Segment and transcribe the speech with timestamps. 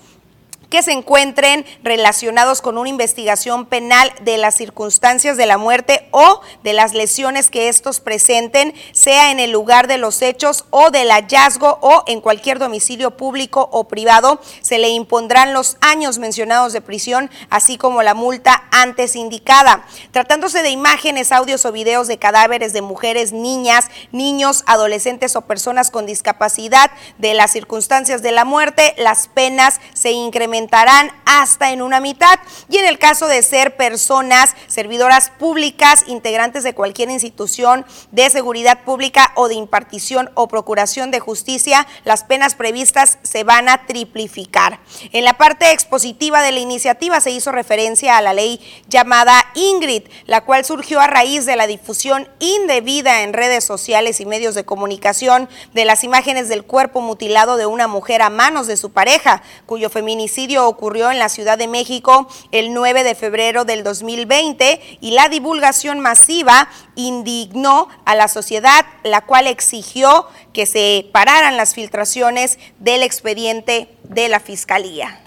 [0.69, 6.41] que se encuentren relacionados con una investigación penal de las circunstancias de la muerte o
[6.63, 11.09] de las lesiones que estos presenten, sea en el lugar de los hechos o del
[11.09, 16.81] hallazgo o en cualquier domicilio público o privado, se le impondrán los años mencionados de
[16.81, 19.85] prisión, así como la multa antes indicada.
[20.11, 25.89] Tratándose de imágenes, audios o videos de cadáveres de mujeres, niñas, niños, adolescentes o personas
[25.89, 31.81] con discapacidad de las circunstancias de la muerte, las penas se incrementan aumentarán hasta en
[31.81, 32.37] una mitad.
[32.69, 38.83] Y en el caso de ser personas servidoras públicas, integrantes de cualquier institución de seguridad
[38.83, 44.79] pública o de impartición o procuración de justicia, las penas previstas se van a triplificar.
[45.13, 50.03] En la parte expositiva de la iniciativa se hizo referencia a la ley llamada Ingrid,
[50.25, 54.65] la cual surgió a raíz de la difusión indebida en redes sociales y medios de
[54.65, 59.41] comunicación de las imágenes del cuerpo mutilado de una mujer a manos de su pareja,
[59.65, 65.11] cuyo feminicidio ocurrió en la Ciudad de México el 9 de febrero del 2020 y
[65.11, 72.59] la divulgación masiva indignó a la sociedad, la cual exigió que se pararan las filtraciones
[72.79, 75.21] del expediente de la Fiscalía.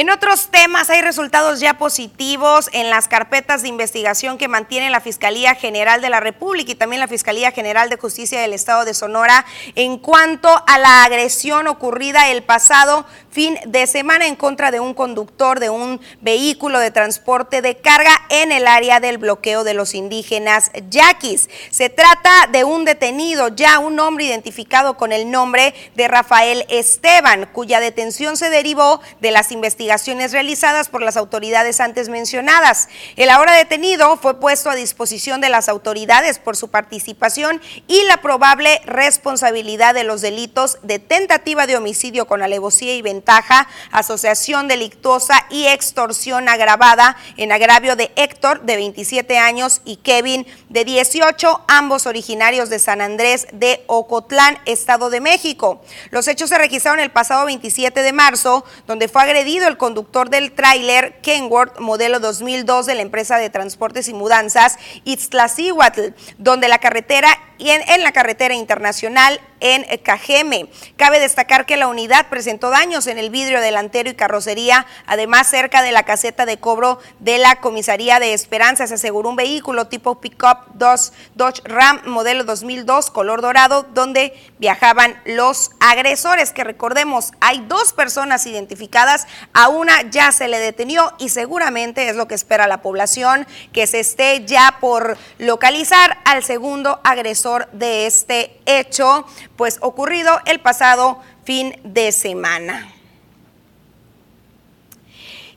[0.00, 5.02] En otros temas hay resultados ya positivos en las carpetas de investigación que mantiene la
[5.02, 8.94] Fiscalía General de la República y también la Fiscalía General de Justicia del Estado de
[8.94, 9.44] Sonora
[9.74, 14.94] en cuanto a la agresión ocurrida el pasado fin de semana en contra de un
[14.94, 19.94] conductor de un vehículo de transporte de carga en el área del bloqueo de los
[19.94, 21.50] indígenas yaquis.
[21.70, 27.50] Se trata de un detenido, ya un hombre identificado con el nombre de Rafael Esteban,
[27.52, 29.89] cuya detención se derivó de las investigaciones
[30.30, 32.88] realizadas por las autoridades antes mencionadas.
[33.16, 38.18] El ahora detenido fue puesto a disposición de las autoridades por su participación y la
[38.18, 45.46] probable responsabilidad de los delitos de tentativa de homicidio con alevosía y ventaja, asociación delictuosa
[45.50, 52.06] y extorsión agravada en agravio de Héctor, de 27 años, y Kevin, de 18, ambos
[52.06, 55.82] originarios de San Andrés de Ocotlán, Estado de México.
[56.10, 60.52] Los hechos se registraron el pasado 27 de marzo, donde fue agredido el conductor del
[60.52, 66.08] tráiler Kenworth modelo 2002 de la empresa de transportes y mudanzas Itztlacihuatl,
[66.38, 70.68] donde la carretera y en, la carretera internacional en Cajeme.
[70.96, 75.82] Cabe destacar que la unidad presentó daños en el vidrio delantero y carrocería, además cerca
[75.82, 80.20] de la caseta de cobro de la comisaría de Esperanza se aseguró un vehículo tipo
[80.20, 87.92] pickup Dodge Ram modelo 2002 color dorado donde viajaban los agresores, que recordemos hay dos
[87.92, 92.82] personas identificadas, a una ya se le detenió y seguramente es lo que espera la
[92.82, 99.26] población, que se esté ya por localizar al segundo agresor de este hecho
[99.60, 102.90] pues ocurrido el pasado fin de semana.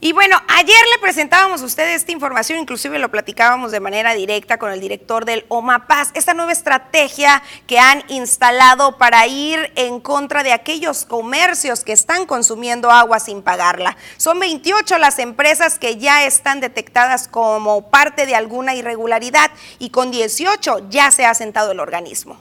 [0.02, 4.58] Y bueno, ayer le presentábamos a ustedes esta información, inclusive lo platicábamos de manera directa
[4.58, 10.44] con el director del OMAPAS, esta nueva estrategia que han instalado para ir en contra
[10.44, 13.96] de aquellos comercios que están consumiendo agua sin pagarla.
[14.18, 19.50] Son 28 las empresas que ya están detectadas como parte de alguna irregularidad
[19.80, 22.38] y con 18 ya se ha sentado el organismo.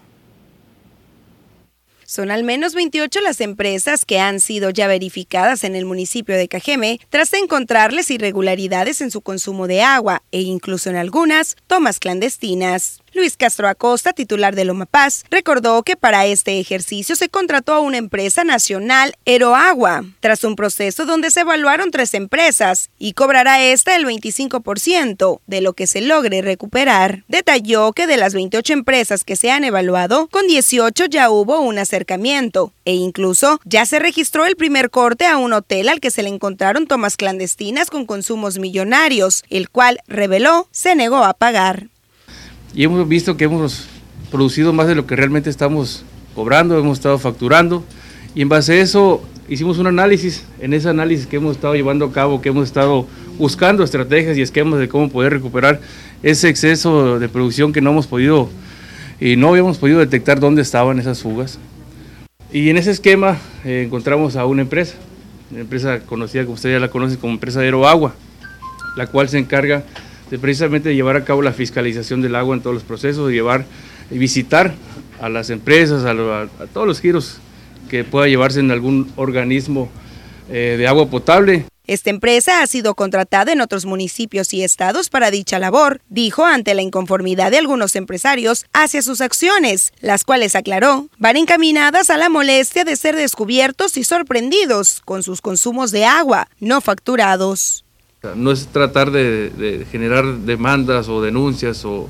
[2.12, 6.46] Son al menos 28 las empresas que han sido ya verificadas en el municipio de
[6.46, 13.01] Cajeme tras encontrarles irregularidades en su consumo de agua e incluso en algunas tomas clandestinas.
[13.14, 17.80] Luis Castro Acosta, titular de Loma Paz, recordó que para este ejercicio se contrató a
[17.80, 23.96] una empresa nacional, Eroagua, tras un proceso donde se evaluaron tres empresas y cobrará esta
[23.96, 27.24] el 25% de lo que se logre recuperar.
[27.28, 31.78] Detalló que de las 28 empresas que se han evaluado, con 18 ya hubo un
[31.78, 36.22] acercamiento e incluso ya se registró el primer corte a un hotel al que se
[36.22, 41.91] le encontraron tomas clandestinas con consumos millonarios, el cual reveló se negó a pagar
[42.74, 43.86] y hemos visto que hemos
[44.30, 46.04] producido más de lo que realmente estamos
[46.34, 47.84] cobrando, hemos estado facturando
[48.34, 52.06] y en base a eso hicimos un análisis, en ese análisis que hemos estado llevando
[52.06, 53.06] a cabo, que hemos estado
[53.38, 55.80] buscando estrategias y esquemas de cómo poder recuperar
[56.22, 58.48] ese exceso de producción que no hemos podido
[59.20, 61.58] y no habíamos podido detectar dónde estaban esas fugas.
[62.52, 64.94] Y en ese esquema eh, encontramos a una empresa,
[65.50, 68.14] una empresa conocida como usted ya la conoce como empresa de Aeroagua,
[68.96, 69.84] la cual se encarga
[70.32, 73.66] de precisamente llevar a cabo la fiscalización del agua en todos los procesos, llevar
[74.10, 74.72] y visitar
[75.20, 77.36] a las empresas, a, todos los giros
[77.90, 79.90] que pueda llevarse en algún organismo
[80.50, 81.66] eh, de agua potable.
[81.86, 86.72] Esta empresa ha sido contratada en otros municipios y estados para dicha labor, dijo ante
[86.72, 92.30] la inconformidad de algunos empresarios hacia sus acciones, las cuales aclaró van encaminadas a la
[92.30, 97.84] molestia de ser descubiertos y sorprendidos con sus consumos de agua no facturados.
[98.36, 102.08] No es tratar de, generar demandas o denuncias o,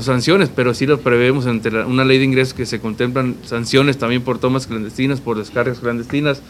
[0.00, 4.22] sanciones, pero sí lo prevemos entre una ley de ingresos que se contemplan sanciones también
[4.22, 6.42] por tomas clandestinas, por descargas clandestinas,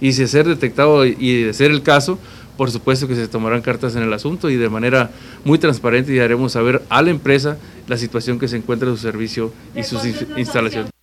[0.00, 2.20] y si ser detectado y de ser el caso,
[2.56, 5.10] por supuesto que se tomarán cartas en el asunto y de manera
[5.44, 7.56] muy transparente y haremos saber a la empresa
[7.88, 10.04] la situación que se encuentra en su servicio y sus
[10.36, 10.99] instalaciones.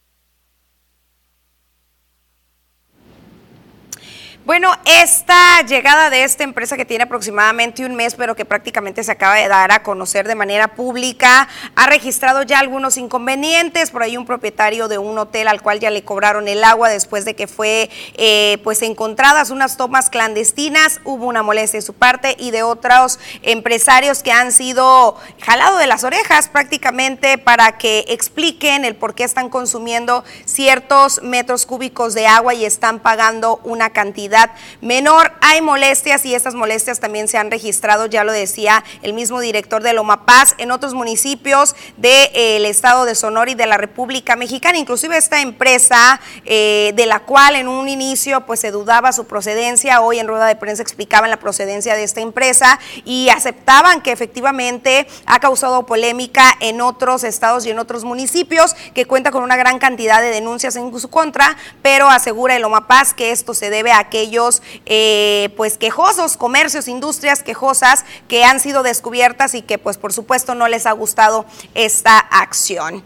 [4.48, 9.12] Bueno, esta llegada de esta empresa que tiene aproximadamente un mes, pero que prácticamente se
[9.12, 13.92] acaba de dar a conocer de manera pública, ha registrado ya algunos inconvenientes.
[13.92, 17.26] Por ahí un propietario de un hotel al cual ya le cobraron el agua después
[17.26, 21.02] de que fue eh, pues encontradas unas tomas clandestinas.
[21.04, 25.88] Hubo una molestia de su parte y de otros empresarios que han sido jalado de
[25.88, 32.28] las orejas prácticamente para que expliquen el por qué están consumiendo ciertos metros cúbicos de
[32.28, 34.37] agua y están pagando una cantidad
[34.82, 35.34] menor.
[35.42, 39.84] Hay molestias y estas molestias también se han registrado, ya lo decía el mismo director
[39.84, 44.36] de Loma Paz, en otros municipios del eh, estado de Sonora y de la República
[44.36, 44.78] Mexicana.
[44.78, 50.02] Inclusive esta empresa eh, de la cual en un inicio pues se dudaba su procedencia,
[50.02, 55.08] hoy en rueda de prensa explicaban la procedencia de esta empresa y aceptaban que efectivamente
[55.26, 59.80] ha causado polémica en otros estados y en otros municipios, que cuenta con una gran
[59.80, 64.10] cantidad de denuncias en su contra, pero asegura el Paz que esto se debe a
[64.10, 69.98] que ellos eh, pues quejosos, comercios, industrias quejosas que han sido descubiertas y que pues
[69.98, 73.04] por supuesto no les ha gustado esta acción.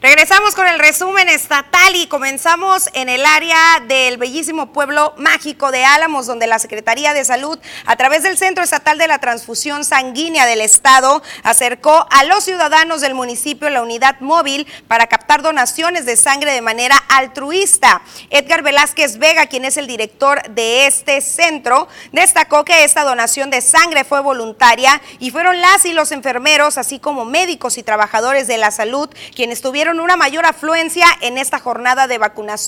[0.00, 5.84] Regresamos con el resumen estatal y comenzamos en el área del bellísimo pueblo mágico de
[5.84, 10.46] Álamos, donde la Secretaría de Salud, a través del Centro Estatal de la Transfusión Sanguínea
[10.46, 16.16] del Estado, acercó a los ciudadanos del municipio la unidad móvil para captar donaciones de
[16.16, 18.00] sangre de manera altruista.
[18.30, 23.62] Edgar Velázquez Vega, quien es el director de este centro, destacó que esta donación de
[23.62, 28.58] sangre fue voluntaria y fueron las y los enfermeros, así como médicos y trabajadores de
[28.58, 32.18] la salud, quienes tuvieron una mayor afluencia en esta jornada de,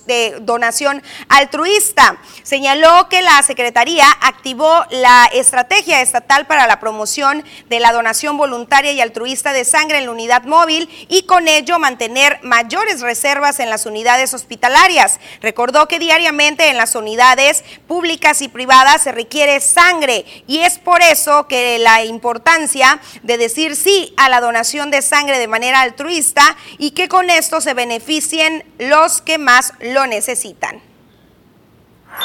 [0.06, 2.16] de donación altruista.
[2.42, 8.92] Señaló que la Secretaría activó la estrategia estatal para la promoción de la donación voluntaria
[8.92, 13.70] y altruista de sangre en la unidad móvil y con ello mantener mayores reservas en
[13.70, 15.20] las unidades hospitalarias.
[15.42, 21.02] Recordó que diariamente en las unidades públicas y privadas se requiere sangre y es por
[21.02, 26.56] eso que la importancia de decir sí a la donación de sangre de manera altruista
[26.78, 30.76] y que con esto se beneficien los que más lo necesitan.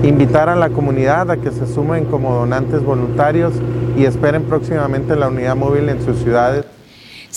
[0.02, 3.54] Invitar a la comunidad a que se sumen como donantes voluntarios
[3.97, 6.64] y esperen próximamente la unidad móvil en sus ciudades.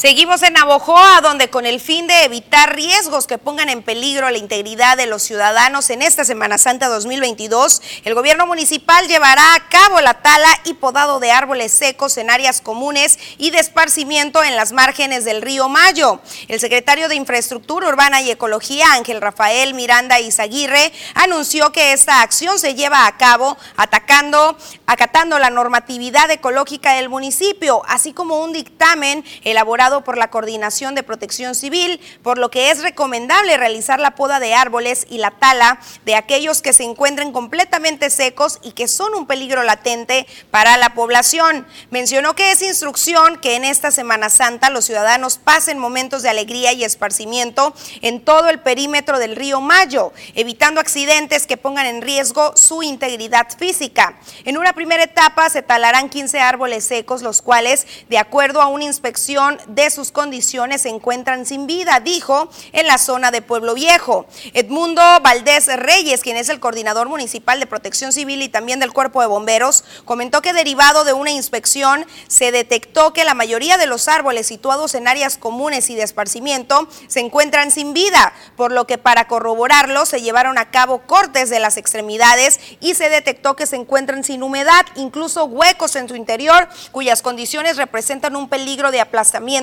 [0.01, 4.37] Seguimos en Navojoa, donde con el fin de evitar riesgos que pongan en peligro la
[4.37, 9.99] integridad de los ciudadanos en esta Semana Santa 2022, el gobierno municipal llevará a cabo
[9.99, 14.71] la tala y podado de árboles secos en áreas comunes y de esparcimiento en las
[14.71, 16.21] márgenes del río Mayo.
[16.47, 22.57] El secretario de Infraestructura Urbana y Ecología, Ángel Rafael Miranda Izaguirre, anunció que esta acción
[22.57, 29.25] se lleva a cabo atacando, acatando la normatividad ecológica del municipio, así como un dictamen
[29.43, 34.39] elaborado por la Coordinación de Protección Civil, por lo que es recomendable realizar la poda
[34.39, 39.15] de árboles y la tala de aquellos que se encuentren completamente secos y que son
[39.15, 41.65] un peligro latente para la población.
[41.89, 46.72] Mencionó que es instrucción que en esta Semana Santa los ciudadanos pasen momentos de alegría
[46.74, 52.55] y esparcimiento en todo el perímetro del río Mayo, evitando accidentes que pongan en riesgo
[52.55, 54.19] su integridad física.
[54.46, 58.84] En una primera etapa se talarán 15 árboles secos, los cuales, de acuerdo a una
[58.84, 64.25] inspección de sus condiciones se encuentran sin vida, dijo en la zona de Pueblo Viejo.
[64.53, 69.21] Edmundo Valdés Reyes, quien es el coordinador municipal de protección civil y también del cuerpo
[69.21, 74.07] de bomberos, comentó que derivado de una inspección se detectó que la mayoría de los
[74.07, 78.98] árboles situados en áreas comunes y de esparcimiento se encuentran sin vida, por lo que
[78.98, 83.75] para corroborarlo se llevaron a cabo cortes de las extremidades y se detectó que se
[83.75, 89.58] encuentran sin humedad, incluso huecos en su interior, cuyas condiciones representan un peligro de aplastamiento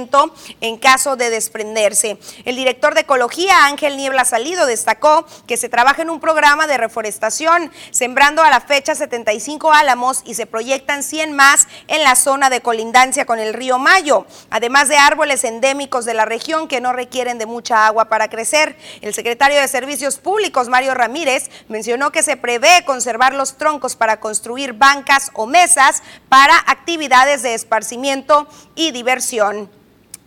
[0.61, 2.19] en caso de desprenderse.
[2.45, 6.77] El director de Ecología, Ángel Niebla Salido, destacó que se trabaja en un programa de
[6.77, 12.51] reforestación, sembrando a la fecha 75 álamos y se proyectan 100 más en la zona
[12.51, 16.93] de colindancia con el río Mayo, además de árboles endémicos de la región que no
[16.93, 18.77] requieren de mucha agua para crecer.
[19.01, 24.21] El secretario de Servicios Públicos, Mario Ramírez, mencionó que se prevé conservar los troncos para
[24.21, 29.71] construir bancas o mesas para actividades de esparcimiento y diversión.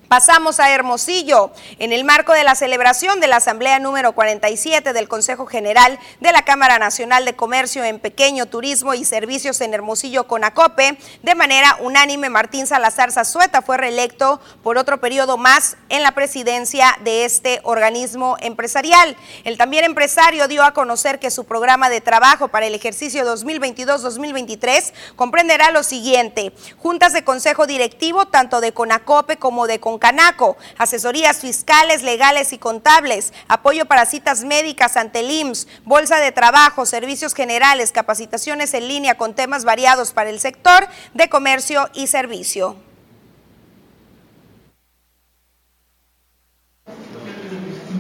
[0.09, 1.51] Pasamos a Hermosillo.
[1.77, 6.31] En el marco de la celebración de la Asamblea número 47 del Consejo General de
[6.31, 11.35] la Cámara Nacional de Comercio en Pequeño Turismo y Servicios en Hermosillo con ACOPE, de
[11.35, 17.25] manera unánime Martín Salazar Zazueta fue reelecto por otro periodo más en la presidencia de
[17.25, 19.15] este organismo empresarial.
[19.43, 24.91] El también empresario dio a conocer que su programa de trabajo para el ejercicio 2022-2023
[25.15, 31.39] comprenderá lo siguiente: juntas de consejo directivo tanto de CONACOPE como de CONCACAF Canaco, asesorías
[31.39, 37.33] fiscales, legales y contables, apoyo para citas médicas ante el IMSS, bolsa de trabajo, servicios
[37.33, 42.75] generales, capacitaciones en línea con temas variados para el sector de comercio y servicio.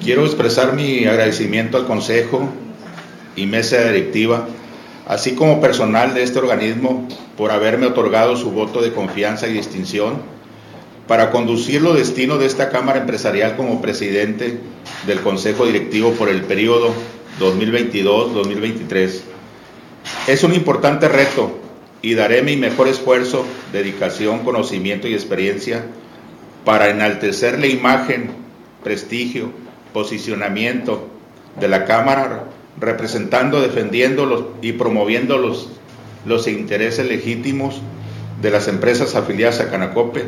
[0.01, 2.49] Quiero expresar mi agradecimiento al Consejo
[3.35, 4.47] y Mesa Directiva,
[5.07, 10.38] así como personal de este organismo, por haberme otorgado su voto de confianza y distinción
[11.09, 14.59] para conducir los destinos de esta Cámara Empresarial como presidente
[15.07, 16.93] del Consejo Directivo por el periodo
[17.39, 19.21] 2022-2023.
[20.27, 21.57] Es un importante reto
[22.03, 25.83] y daré mi mejor esfuerzo, dedicación, conocimiento y experiencia
[26.63, 28.29] para enaltecer la imagen,
[28.83, 29.51] prestigio,
[29.91, 31.07] posicionamiento
[31.59, 32.43] de la Cámara,
[32.79, 35.69] representando, defendiendo y promoviendo los,
[36.27, 37.81] los intereses legítimos
[38.43, 40.27] de las empresas afiliadas a Canacope,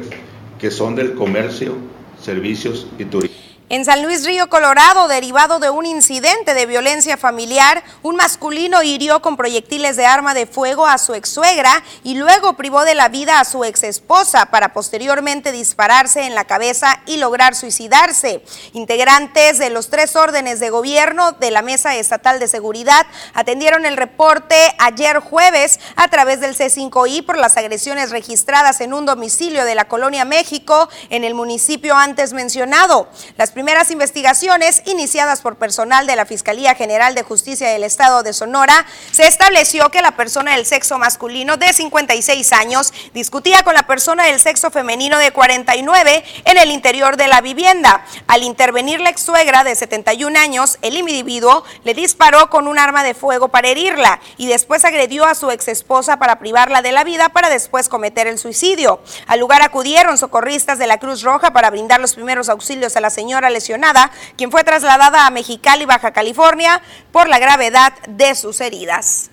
[0.62, 1.74] que son del comercio,
[2.22, 3.41] servicios y turismo.
[3.72, 9.22] En San Luis Río Colorado, derivado de un incidente de violencia familiar, un masculino hirió
[9.22, 13.08] con proyectiles de arma de fuego a su ex suegra y luego privó de la
[13.08, 18.44] vida a su ex esposa para posteriormente dispararse en la cabeza y lograr suicidarse.
[18.74, 23.96] Integrantes de los tres órdenes de gobierno de la Mesa Estatal de Seguridad atendieron el
[23.96, 29.76] reporte ayer jueves a través del C5I por las agresiones registradas en un domicilio de
[29.76, 33.08] la Colonia México en el municipio antes mencionado.
[33.38, 38.34] Las primeras investigaciones iniciadas por personal de la Fiscalía General de Justicia del Estado de
[38.34, 43.86] Sonora, se estableció que la persona del sexo masculino de 56 años discutía con la
[43.86, 48.04] persona del sexo femenino de 49 en el interior de la vivienda.
[48.26, 53.04] Al intervenir la ex suegra de 71 años, el individuo le disparó con un arma
[53.04, 57.04] de fuego para herirla y después agredió a su ex esposa para privarla de la
[57.04, 59.02] vida para después cometer el suicidio.
[59.28, 63.12] Al lugar acudieron socorristas de la Cruz Roja para brindar los primeros auxilios a la
[63.12, 69.30] señora lesionada, quien fue trasladada a Mexicali, Baja California, por la gravedad de sus heridas.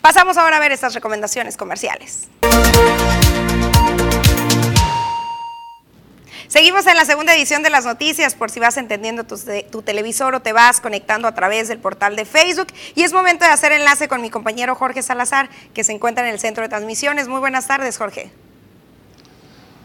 [0.00, 2.28] Pasamos ahora a ver estas recomendaciones comerciales.
[6.48, 9.38] Seguimos en la segunda edición de las noticias por si vas entendiendo tu,
[9.70, 12.68] tu, televisor o te vas conectando a través del portal de Facebook.
[12.94, 16.32] Y es momento de hacer enlace con mi compañero Jorge Salazar, que se encuentra en
[16.32, 17.28] el centro de transmisiones.
[17.28, 18.30] Muy buenas tardes, Jorge.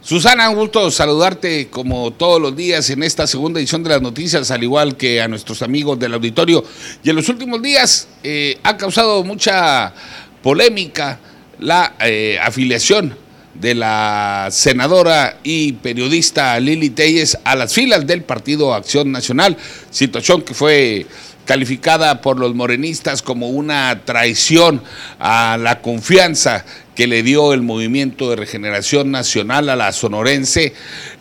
[0.04, 4.52] Susana, un gusto saludarte como todos los días en esta segunda edición de las noticias,
[4.52, 6.62] al igual que a nuestros amigos del auditorio.
[7.02, 9.94] Y en los últimos días eh, ha causado mucha
[10.42, 11.20] polémica
[11.60, 13.16] la eh, afiliación
[13.54, 19.56] de la senadora y periodista Lili Telles a las filas del Partido Acción Nacional,
[19.90, 21.06] situación que fue
[21.46, 24.82] calificada por los morenistas como una traición
[25.20, 30.74] a la confianza que le dio el Movimiento de Regeneración Nacional a la sonorense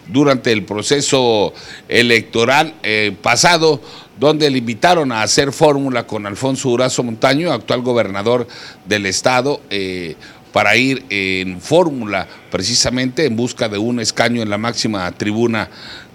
[0.09, 1.55] durante el proceso
[1.89, 3.81] electoral eh, pasado,
[4.19, 8.47] donde le invitaron a hacer fórmula con Alfonso Durazo Montaño, actual gobernador
[8.87, 10.17] del estado, eh,
[10.53, 15.71] para ir en fórmula precisamente en busca de un escaño en la máxima tribuna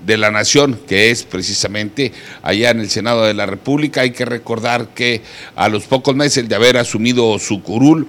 [0.05, 2.11] de la nación, que es precisamente
[2.43, 4.01] allá en el Senado de la República.
[4.01, 5.21] Hay que recordar que
[5.55, 8.07] a los pocos meses de haber asumido su curul,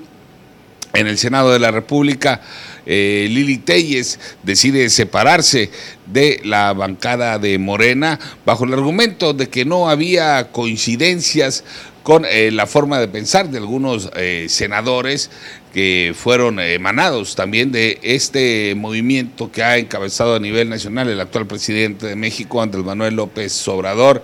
[0.95, 2.41] en el Senado de la República,
[2.87, 5.71] eh, Lili Telles decide separarse
[6.07, 11.65] de la bancada de Morena bajo el argumento de que no había coincidencias
[12.09, 15.31] con eh, la forma de pensar de algunos eh, senadores
[15.75, 21.47] que fueron emanados también de este movimiento que ha encabezado a nivel nacional el actual
[21.47, 24.23] presidente de México, Andrés Manuel López Obrador.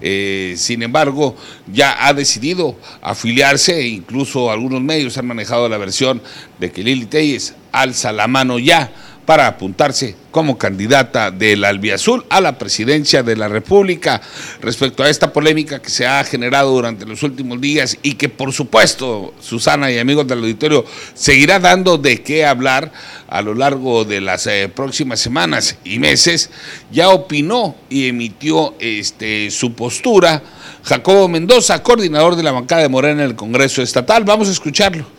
[0.00, 1.36] Eh, sin embargo,
[1.70, 6.22] ya ha decidido afiliarse e incluso algunos medios han manejado la versión
[6.58, 8.90] de que Lili Telles alza la mano ya
[9.28, 14.22] para apuntarse como candidata del Albiazul a la presidencia de la República.
[14.62, 18.54] Respecto a esta polémica que se ha generado durante los últimos días y que por
[18.54, 22.90] supuesto, Susana y amigos del auditorio, seguirá dando de qué hablar
[23.28, 26.48] a lo largo de las eh, próximas semanas y meses,
[26.90, 30.42] ya opinó y emitió este, su postura
[30.84, 34.24] Jacobo Mendoza, coordinador de la bancada de Morena en el Congreso Estatal.
[34.24, 35.17] Vamos a escucharlo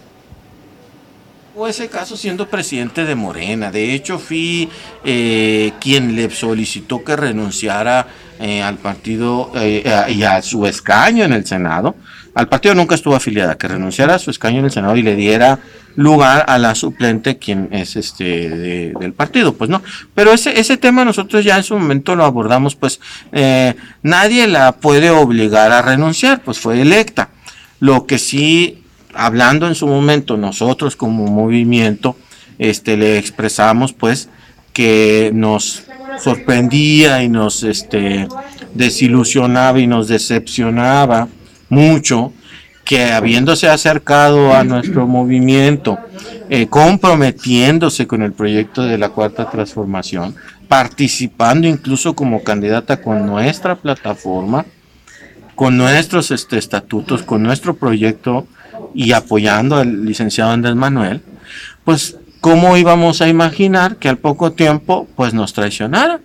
[1.67, 3.72] ese caso siendo presidente de Morena.
[3.72, 4.69] De hecho, fui
[5.04, 8.08] eh, quien le solicitó que renunciara
[8.39, 11.95] eh, al partido eh, y a su escaño en el Senado.
[12.36, 15.15] Al partido nunca estuvo afiliada, que renunciara a su escaño en el Senado y le
[15.15, 15.60] diera
[15.95, 18.50] lugar a la suplente, quien es este
[18.91, 19.82] del partido, pues no.
[20.13, 23.02] Pero ese, ese tema nosotros ya en su momento lo abordamos, pues
[24.04, 27.30] nadie la puede obligar a renunciar, pues fue electa.
[27.82, 32.15] Lo que sí hablando en su momento nosotros como movimiento,
[32.58, 34.30] este, le expresamos pues
[34.74, 35.84] que nos
[36.19, 38.28] sorprendía y nos este,
[38.74, 41.28] desilusionaba y nos decepcionaba
[41.69, 42.34] mucho
[42.84, 46.00] que habiéndose acercado a nuestro movimiento,
[46.50, 50.36] eh, comprometiéndose con el proyecto de la cuarta transformación,
[50.67, 54.65] participando incluso como candidata con nuestra plataforma,
[55.54, 58.48] con nuestros este, estatutos, con nuestro proyecto
[58.93, 61.21] y apoyando al licenciado Andrés Manuel,
[61.84, 66.21] pues cómo íbamos a imaginar que al poco tiempo pues nos traicionara.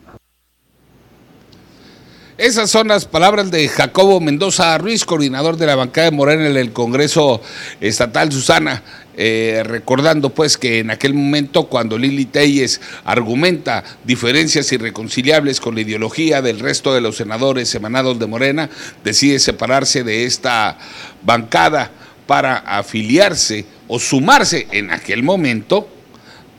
[2.37, 6.57] Esas son las palabras de Jacobo Mendoza Ruiz, coordinador de la bancada de Morena en
[6.57, 7.41] el Congreso
[7.81, 8.83] Estatal Susana,
[9.17, 15.83] eh, recordando pues que en aquel momento cuando Lili Telles argumenta diferencias irreconciliables con la
[15.83, 18.69] ideología del resto de los senadores emanados de Morena,
[19.05, 20.77] decide separarse de esta
[21.23, 21.93] bancada
[22.27, 25.89] para afiliarse o sumarse en aquel momento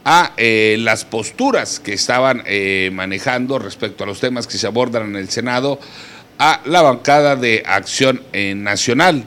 [0.03, 5.07] a eh, las posturas que estaban eh, manejando respecto a los temas que se abordan
[5.07, 5.79] en el Senado
[6.37, 9.25] a la bancada de Acción eh, Nacional.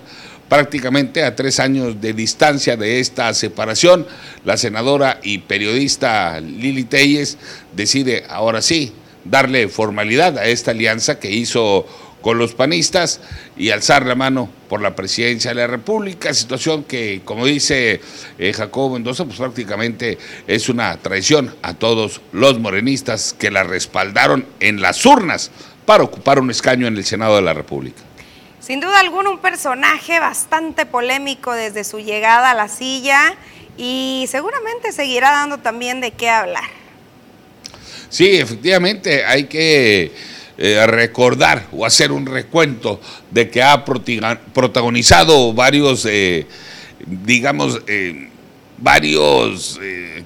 [0.49, 4.07] Prácticamente a tres años de distancia de esta separación,
[4.45, 7.37] la senadora y periodista Lili Telles
[7.75, 8.93] decide ahora sí
[9.25, 11.87] darle formalidad a esta alianza que hizo
[12.29, 13.23] con los panistas
[13.57, 18.03] y alzar la mano por la presidencia de la República, situación que, como dice
[18.39, 24.45] eh, Jacobo Mendoza, pues prácticamente es una traición a todos los morenistas que la respaldaron
[24.61, 25.51] en las urnas
[25.87, 28.03] para ocupar un escaño en el Senado de la República.
[28.61, 33.37] Sin duda alguna, un personaje bastante polémico desde su llegada a la silla
[33.79, 36.65] y seguramente seguirá dando también de qué hablar.
[38.11, 40.13] Sí, efectivamente, hay que
[40.61, 46.49] eh, recordar o hacer un recuento de que ha protagonizado varios, eh,
[47.07, 48.29] digamos, eh,
[48.77, 49.79] varios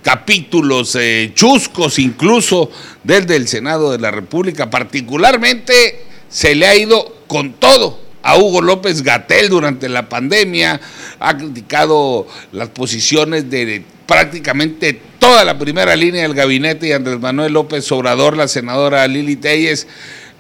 [0.03, 0.97] capítulos
[1.35, 2.71] chuscos incluso
[3.05, 4.71] desde el Senado de la República.
[4.71, 10.81] Particularmente se le ha ido con todo a Hugo López Gatel durante la pandemia,
[11.21, 17.53] ha criticado las posiciones de prácticamente toda la primera línea del gabinete y Andrés Manuel
[17.53, 19.87] López Obrador, la senadora Lili Telles,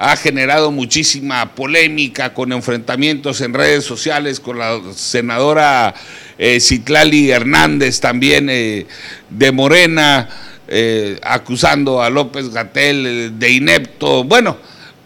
[0.02, 5.94] ha generado muchísima polémica con enfrentamientos en redes sociales con la senadora
[6.36, 8.88] eh, Citlali Hernández también eh,
[9.30, 10.28] de Morena,
[10.66, 14.24] eh, acusando a López Gatel de inepto.
[14.24, 14.56] Bueno,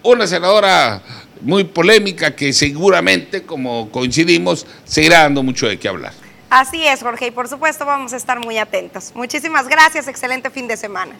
[0.02, 1.02] una senadora
[1.42, 6.14] muy polémica que seguramente, como coincidimos, seguirá dando mucho de qué hablar.
[6.48, 9.12] Así es, Jorge, y por supuesto vamos a estar muy atentos.
[9.14, 11.12] Muchísimas gracias, excelente fin de semana.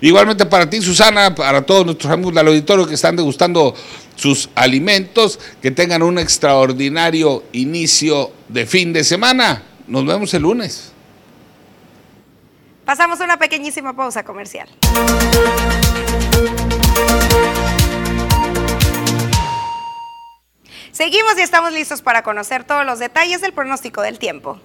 [0.00, 3.74] Igualmente para ti, Susana, para todos nuestros amigos del auditorio que están degustando
[4.16, 9.62] sus alimentos, que tengan un extraordinario inicio de fin de semana.
[9.86, 10.92] Nos vemos el lunes.
[12.84, 14.68] Pasamos una pequeñísima pausa comercial.
[20.92, 24.60] Seguimos y estamos listos para conocer todos los detalles del pronóstico del tiempo.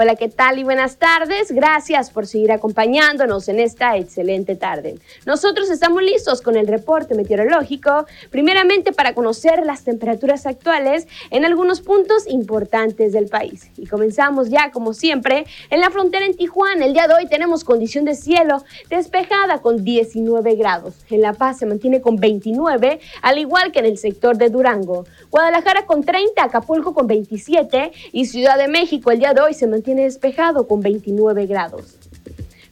[0.00, 1.50] Hola, ¿qué tal y buenas tardes?
[1.50, 4.94] Gracias por seguir acompañándonos en esta excelente tarde.
[5.26, 11.80] Nosotros estamos listos con el reporte meteorológico, primeramente para conocer las temperaturas actuales en algunos
[11.80, 13.72] puntos importantes del país.
[13.76, 16.86] Y comenzamos ya, como siempre, en la frontera en Tijuana.
[16.86, 20.94] El día de hoy tenemos condición de cielo despejada con 19 grados.
[21.10, 25.06] En La Paz se mantiene con 29, al igual que en el sector de Durango.
[25.32, 29.66] Guadalajara con 30, Acapulco con 27 y Ciudad de México el día de hoy se
[29.66, 31.96] mantiene tiene despejado con 29 grados.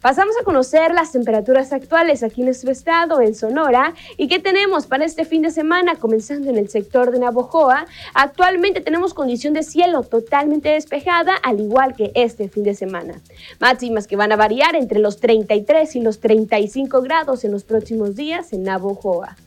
[0.03, 4.87] Pasamos a conocer las temperaturas actuales aquí en nuestro estado, en Sonora, y qué tenemos
[4.87, 7.87] para este fin de semana, comenzando en el sector de Navojoa.
[8.13, 13.23] Actualmente tenemos condición de cielo totalmente despejada, al igual que este fin de semana.
[13.61, 18.15] Máximas que van a variar entre los 33 y los 35 grados en los próximos
[18.15, 19.39] días en Navojoa.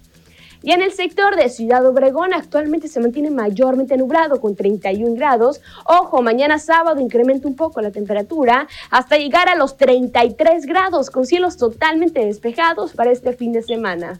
[0.61, 5.61] Y en el sector de Ciudad Obregón actualmente se mantiene mayormente nublado con 31 grados.
[5.85, 11.25] Ojo, mañana sábado incrementa un poco la temperatura hasta llegar a los 33 grados con
[11.25, 14.19] cielos totalmente despejados para este fin de semana.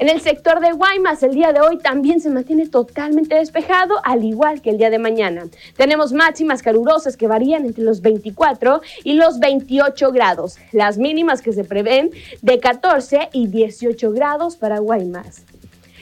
[0.00, 4.24] En el sector de Guaymas, el día de hoy también se mantiene totalmente despejado, al
[4.24, 5.44] igual que el día de mañana.
[5.76, 10.56] Tenemos máximas calurosas que varían entre los 24 y los 28 grados.
[10.72, 15.44] Las mínimas que se prevén de 14 y 18 grados para Guaymas.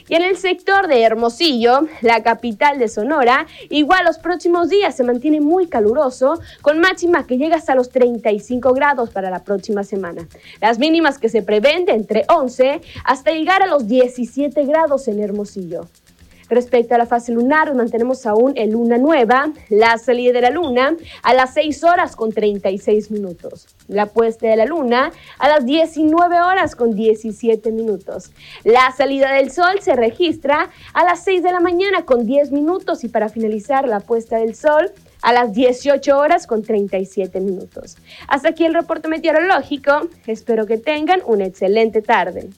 [0.09, 5.05] Y en el sector de Hermosillo, la capital de Sonora, igual los próximos días se
[5.05, 10.27] mantiene muy caluroso, con máxima que llega hasta los 35 grados para la próxima semana.
[10.61, 15.21] Las mínimas que se prevén de entre 11 hasta llegar a los 17 grados en
[15.21, 15.87] Hermosillo.
[16.49, 20.97] Respecto a la fase lunar, mantenemos aún en luna nueva, la salida de la luna
[21.23, 26.41] a las 6 horas con 36 minutos, la puesta de la luna a las 19
[26.41, 28.31] horas con 17 minutos.
[28.65, 33.05] La salida del sol se registra a las 6 de la mañana con 10 minutos
[33.05, 37.97] y para finalizar la puesta del sol a las 18 horas con 37 minutos.
[38.27, 40.09] Hasta aquí el reporte meteorológico.
[40.27, 42.49] Espero que tengan una excelente tarde.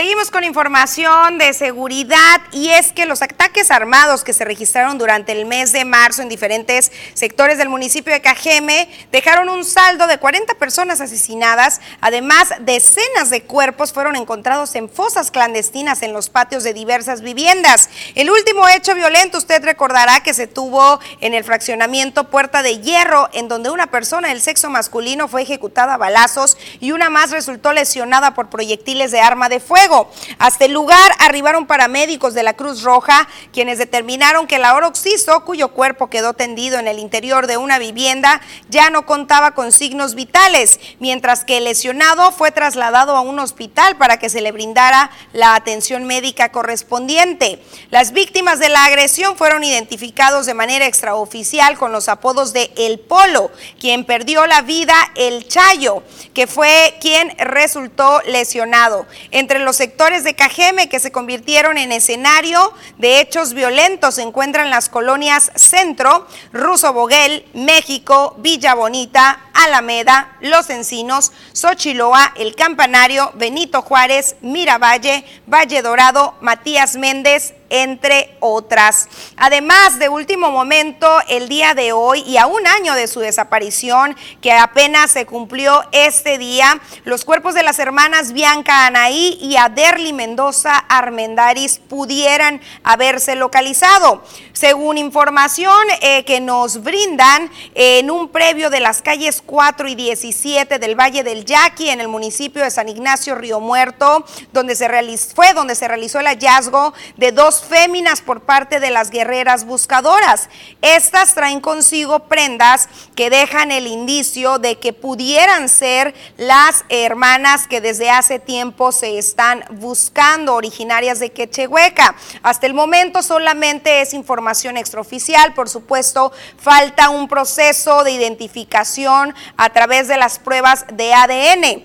[0.00, 5.32] Seguimos con información de seguridad y es que los ataques armados que se registraron durante
[5.32, 10.16] el mes de marzo en diferentes sectores del municipio de Cajeme dejaron un saldo de
[10.16, 11.82] 40 personas asesinadas.
[12.00, 17.90] Además, decenas de cuerpos fueron encontrados en fosas clandestinas en los patios de diversas viviendas.
[18.14, 23.28] El último hecho violento, usted recordará que se tuvo en el fraccionamiento Puerta de Hierro,
[23.34, 27.74] en donde una persona del sexo masculino fue ejecutada a balazos y una más resultó
[27.74, 29.89] lesionada por proyectiles de arma de fuego.
[30.38, 35.68] Hasta el lugar arribaron paramédicos de la Cruz Roja, quienes determinaron que Laura Oxiso, cuyo
[35.68, 40.78] cuerpo quedó tendido en el interior de una vivienda, ya no contaba con signos vitales,
[41.00, 45.54] mientras que el lesionado fue trasladado a un hospital para que se le brindara la
[45.54, 47.62] atención médica correspondiente.
[47.90, 53.00] Las víctimas de la agresión fueron identificados de manera extraoficial con los apodos de El
[53.00, 56.02] Polo, quien perdió la vida El Chayo,
[56.34, 59.06] que fue quien resultó lesionado.
[59.30, 64.16] Entre los sectores de Cajeme que se convirtieron en escenario de hechos violentos.
[64.16, 72.54] Se encuentran las colonias Centro, Ruso Boguel, México, Villa Bonita, Alameda, Los Encinos, Xochiloa, El
[72.54, 79.08] Campanario, Benito Juárez, Miravalle, Valle Dorado, Matías Méndez, entre otras.
[79.36, 84.16] Además, de último momento, el día de hoy y a un año de su desaparición,
[84.42, 90.12] que apenas se cumplió este día, los cuerpos de las hermanas Bianca Anaí y Aderly
[90.12, 94.22] Mendoza Armendaris pudieran haberse localizado.
[94.52, 100.78] Según información eh, que nos brindan en un previo de las calles 4 y 17
[100.78, 105.34] del Valle del Yaqui, en el municipio de San Ignacio Río Muerto, donde se realizó,
[105.34, 110.48] fue donde se realizó el hallazgo de dos féminas por parte de las guerreras buscadoras.
[110.82, 117.80] Estas traen consigo prendas que dejan el indicio de que pudieran ser las hermanas que
[117.80, 122.14] desde hace tiempo se están buscando, originarias de Quechehueca.
[122.44, 129.70] Hasta el momento solamente es información extraoficial, por supuesto, falta un proceso de identificación a
[129.70, 131.84] través de las pruebas de ADN.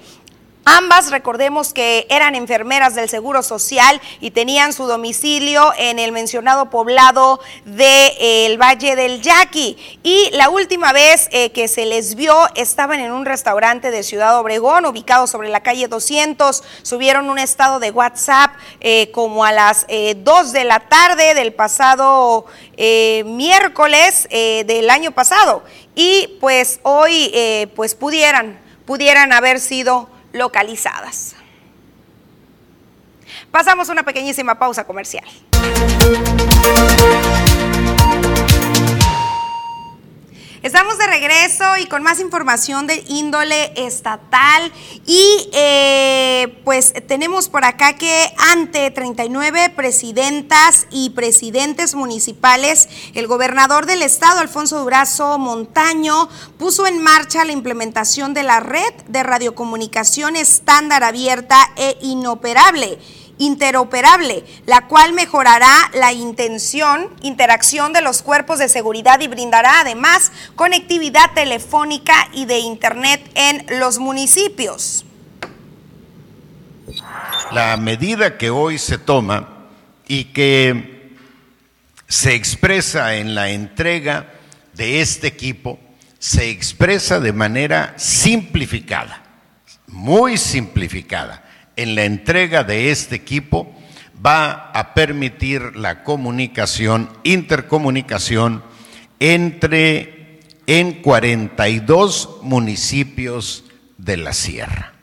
[0.67, 6.71] Ambas, recordemos que eran enfermeras del Seguro Social y tenían su domicilio en el mencionado
[6.71, 9.77] poblado del de, eh, Valle del Yaqui.
[10.01, 14.39] Y la última vez eh, que se les vio estaban en un restaurante de Ciudad
[14.39, 16.63] Obregón, ubicado sobre la calle 200.
[16.81, 22.47] Subieron un estado de WhatsApp eh, como a las 2 de la tarde del pasado
[22.75, 25.63] miércoles del año pasado.
[25.95, 27.31] Y pues hoy
[27.75, 31.35] pues pudieran, pudieran haber sido localizadas.
[33.51, 35.25] Pasamos una pequeñísima pausa comercial.
[40.65, 44.71] Estamos de regreso y con más información de índole estatal.
[45.05, 53.85] Y eh, pues tenemos por acá que ante 39 presidentas y presidentes municipales, el gobernador
[53.85, 60.35] del estado, Alfonso Durazo Montaño, puso en marcha la implementación de la red de radiocomunicación
[60.35, 62.97] estándar abierta e inoperable
[63.37, 70.31] interoperable, la cual mejorará la intención, interacción de los cuerpos de seguridad y brindará además
[70.55, 75.05] conectividad telefónica y de Internet en los municipios.
[77.51, 79.49] La medida que hoy se toma
[80.07, 81.13] y que
[82.07, 84.31] se expresa en la entrega
[84.73, 85.79] de este equipo,
[86.19, 89.23] se expresa de manera simplificada,
[89.87, 91.44] muy simplificada
[91.75, 93.73] en la entrega de este equipo
[94.25, 98.63] va a permitir la comunicación, intercomunicación
[99.19, 103.65] entre en 42 municipios
[103.97, 104.93] de la sierra,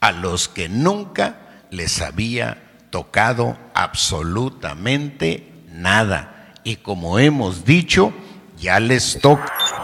[0.00, 6.54] a los que nunca les había tocado absolutamente nada.
[6.64, 8.12] Y como hemos dicho,
[8.58, 9.79] ya les toca.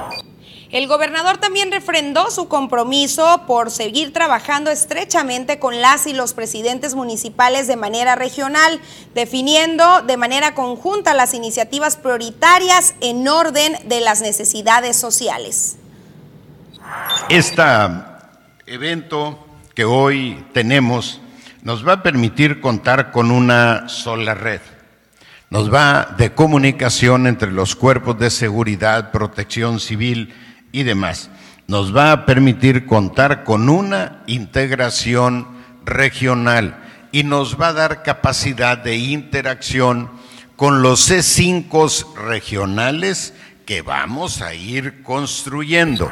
[0.76, 6.94] El gobernador también refrendó su compromiso por seguir trabajando estrechamente con las y los presidentes
[6.94, 8.78] municipales de manera regional,
[9.14, 15.78] definiendo de manera conjunta las iniciativas prioritarias en orden de las necesidades sociales.
[17.30, 17.62] Este
[18.66, 21.22] evento que hoy tenemos
[21.62, 24.60] nos va a permitir contar con una sola red.
[25.48, 30.34] Nos va de comunicación entre los cuerpos de seguridad, protección civil
[30.76, 31.30] y demás.
[31.68, 35.48] Nos va a permitir contar con una integración
[35.86, 36.76] regional
[37.12, 40.10] y nos va a dar capacidad de interacción
[40.54, 43.32] con los C5 regionales
[43.64, 46.10] que vamos a ir construyendo.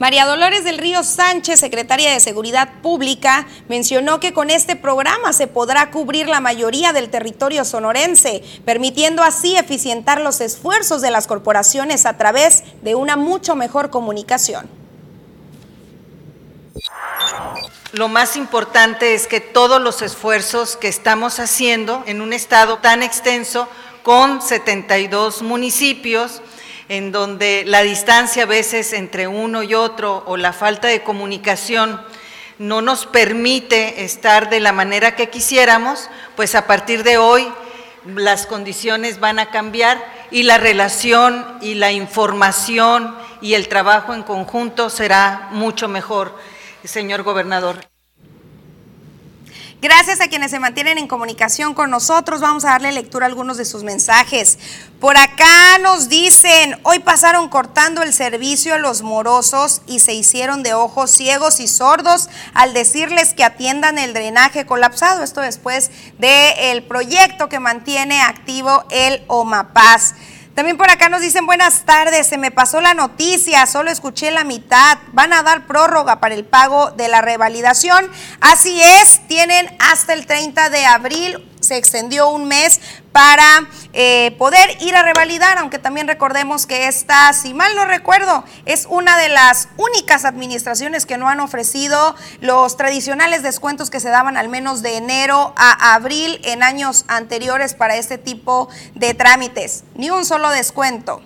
[0.00, 5.46] María Dolores del Río Sánchez, secretaria de Seguridad Pública, mencionó que con este programa se
[5.46, 12.06] podrá cubrir la mayoría del territorio sonorense, permitiendo así eficientar los esfuerzos de las corporaciones
[12.06, 14.70] a través de una mucho mejor comunicación.
[17.92, 23.02] Lo más importante es que todos los esfuerzos que estamos haciendo en un estado tan
[23.02, 23.68] extenso,
[24.02, 26.40] con 72 municipios,
[26.90, 32.02] en donde la distancia a veces entre uno y otro o la falta de comunicación
[32.58, 37.46] no nos permite estar de la manera que quisiéramos, pues a partir de hoy
[38.04, 44.24] las condiciones van a cambiar y la relación y la información y el trabajo en
[44.24, 46.36] conjunto será mucho mejor,
[46.82, 47.89] señor gobernador.
[49.82, 52.42] Gracias a quienes se mantienen en comunicación con nosotros.
[52.42, 54.58] Vamos a darle lectura a algunos de sus mensajes.
[55.00, 60.62] Por acá nos dicen, hoy pasaron cortando el servicio a los morosos y se hicieron
[60.62, 65.22] de ojos ciegos y sordos al decirles que atiendan el drenaje colapsado.
[65.22, 70.14] Esto después del proyecto que mantiene activo el OMAPAS.
[70.54, 74.44] También por acá nos dicen buenas tardes, se me pasó la noticia, solo escuché la
[74.44, 78.10] mitad, van a dar prórroga para el pago de la revalidación.
[78.40, 82.80] Así es, tienen hasta el 30 de abril se extendió un mes
[83.12, 83.44] para
[83.92, 88.86] eh, poder ir a revalidar, aunque también recordemos que esta, si mal no recuerdo, es
[88.88, 94.36] una de las únicas administraciones que no han ofrecido los tradicionales descuentos que se daban
[94.36, 99.84] al menos de enero a abril en años anteriores para este tipo de trámites.
[99.94, 101.22] Ni un solo descuento.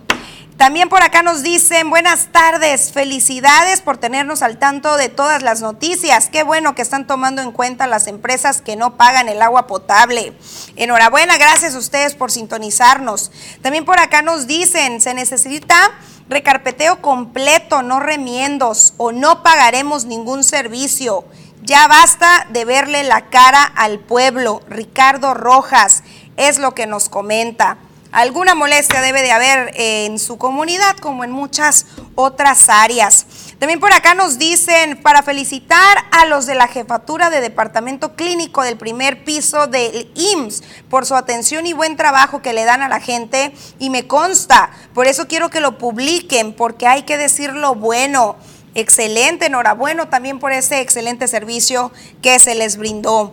[0.56, 5.60] También por acá nos dicen, buenas tardes, felicidades por tenernos al tanto de todas las
[5.60, 6.28] noticias.
[6.30, 10.32] Qué bueno que están tomando en cuenta las empresas que no pagan el agua potable.
[10.76, 13.32] Enhorabuena, gracias a ustedes por sintonizarnos.
[13.62, 15.90] También por acá nos dicen, se necesita
[16.28, 21.24] recarpeteo completo, no remiendos, o no pagaremos ningún servicio.
[21.62, 24.62] Ya basta de verle la cara al pueblo.
[24.68, 26.04] Ricardo Rojas
[26.36, 27.76] es lo que nos comenta.
[28.14, 33.26] Alguna molestia debe de haber en su comunidad como en muchas otras áreas.
[33.58, 38.62] También por acá nos dicen para felicitar a los de la jefatura de departamento clínico
[38.62, 42.88] del primer piso del IMSS por su atención y buen trabajo que le dan a
[42.88, 47.52] la gente y me consta, por eso quiero que lo publiquen porque hay que decir
[47.52, 48.36] lo bueno.
[48.76, 51.90] Excelente, enhorabuena también por ese excelente servicio
[52.22, 53.32] que se les brindó.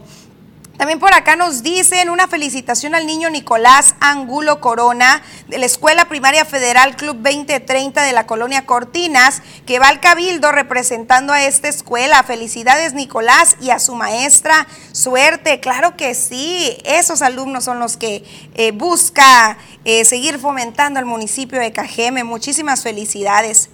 [0.81, 6.05] También por acá nos dicen una felicitación al niño Nicolás Angulo Corona de la Escuela
[6.05, 11.67] Primaria Federal Club 2030 de la Colonia Cortinas, que va al Cabildo representando a esta
[11.67, 12.23] escuela.
[12.23, 14.65] Felicidades Nicolás y a su maestra.
[14.91, 16.75] Suerte, claro que sí.
[16.83, 18.23] Esos alumnos son los que
[18.55, 22.23] eh, busca eh, seguir fomentando el municipio de Cajeme.
[22.23, 23.69] Muchísimas felicidades.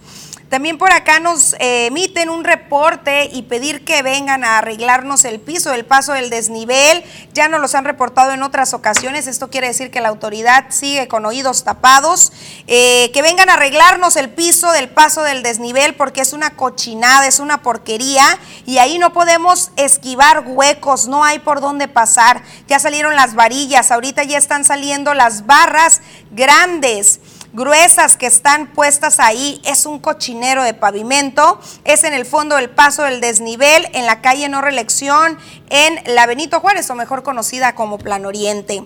[0.49, 5.41] También por acá nos eh, emiten un reporte y pedir que vengan a arreglarnos el
[5.41, 7.03] piso, el paso del desnivel.
[7.33, 9.27] Ya nos los han reportado en otras ocasiones.
[9.27, 12.31] Esto quiere decir que la autoridad sigue con oídos tapados.
[12.67, 17.27] Eh, que vengan a arreglarnos el piso del paso del desnivel porque es una cochinada,
[17.27, 22.41] es una porquería y ahí no podemos esquivar huecos, no hay por dónde pasar.
[22.67, 27.19] Ya salieron las varillas, ahorita ya están saliendo las barras grandes
[27.57, 29.59] gruesas que están puestas ahí.
[29.65, 31.59] Es un cochinero de pavimento.
[31.83, 35.37] Es en el fondo del paso del desnivel, en la calle No Reelección,
[35.69, 38.85] en la Benito Juárez, o mejor conocida como Plan Oriente.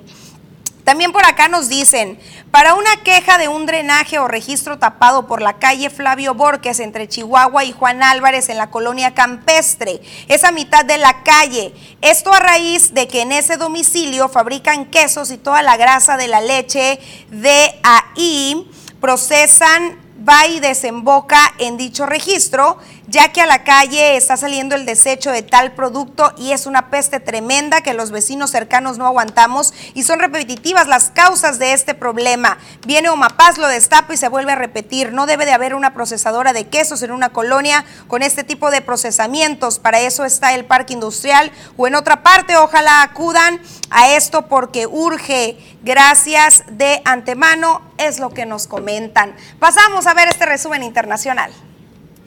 [0.92, 2.20] También por acá nos dicen,
[2.52, 7.08] para una queja de un drenaje o registro tapado por la calle Flavio Borges entre
[7.08, 11.74] Chihuahua y Juan Álvarez en la colonia campestre, esa mitad de la calle.
[12.02, 16.28] Esto a raíz de que en ese domicilio fabrican quesos y toda la grasa de
[16.28, 18.70] la leche de ahí
[19.00, 22.78] procesan va y desemboca en dicho registro,
[23.12, 26.90] ya que a la calle está saliendo el desecho de tal producto y es una
[26.90, 31.94] peste tremenda que los vecinos cercanos no aguantamos y son repetitivas las causas de este
[31.94, 32.58] problema.
[32.88, 35.12] Viene Omapaz, lo destapa y se vuelve a repetir.
[35.12, 38.82] No debe de haber una procesadora de quesos en una colonia con este tipo de
[38.82, 39.80] procesamientos.
[39.80, 42.56] Para eso está el parque industrial o en otra parte.
[42.56, 43.60] Ojalá acudan
[43.90, 45.58] a esto porque urge.
[45.84, 49.36] Gracias de antemano, es lo que nos comentan.
[49.60, 51.52] Pasamos a ver este resumen internacional.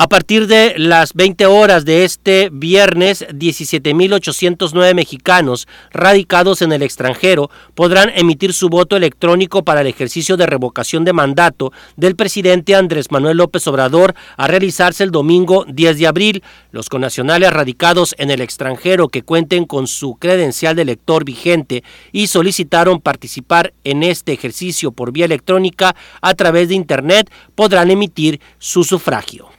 [0.00, 7.50] A partir de las 20 horas de este viernes, 17.809 mexicanos radicados en el extranjero
[7.74, 13.10] podrán emitir su voto electrónico para el ejercicio de revocación de mandato del presidente Andrés
[13.10, 16.44] Manuel López Obrador a realizarse el domingo 10 de abril.
[16.70, 21.82] Los conacionales radicados en el extranjero que cuenten con su credencial de elector vigente
[22.12, 28.40] y solicitaron participar en este ejercicio por vía electrónica a través de Internet podrán emitir
[28.60, 29.57] su sufragio.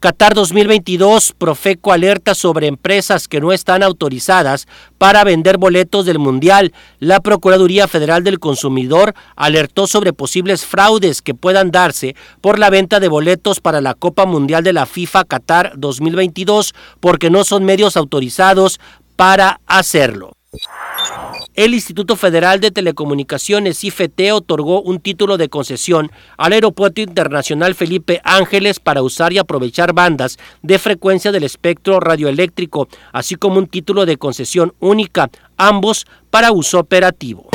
[0.00, 4.66] Qatar 2022, Profeco alerta sobre empresas que no están autorizadas
[4.98, 6.72] para vender boletos del Mundial.
[6.98, 13.00] La Procuraduría Federal del Consumidor alertó sobre posibles fraudes que puedan darse por la venta
[13.00, 17.96] de boletos para la Copa Mundial de la FIFA Qatar 2022 porque no son medios
[17.96, 18.80] autorizados
[19.16, 20.32] para hacerlo.
[21.60, 28.22] El Instituto Federal de Telecomunicaciones, IFT, otorgó un título de concesión al Aeropuerto Internacional Felipe
[28.24, 34.06] Ángeles para usar y aprovechar bandas de frecuencia del espectro radioeléctrico, así como un título
[34.06, 37.50] de concesión única, ambos para uso operativo.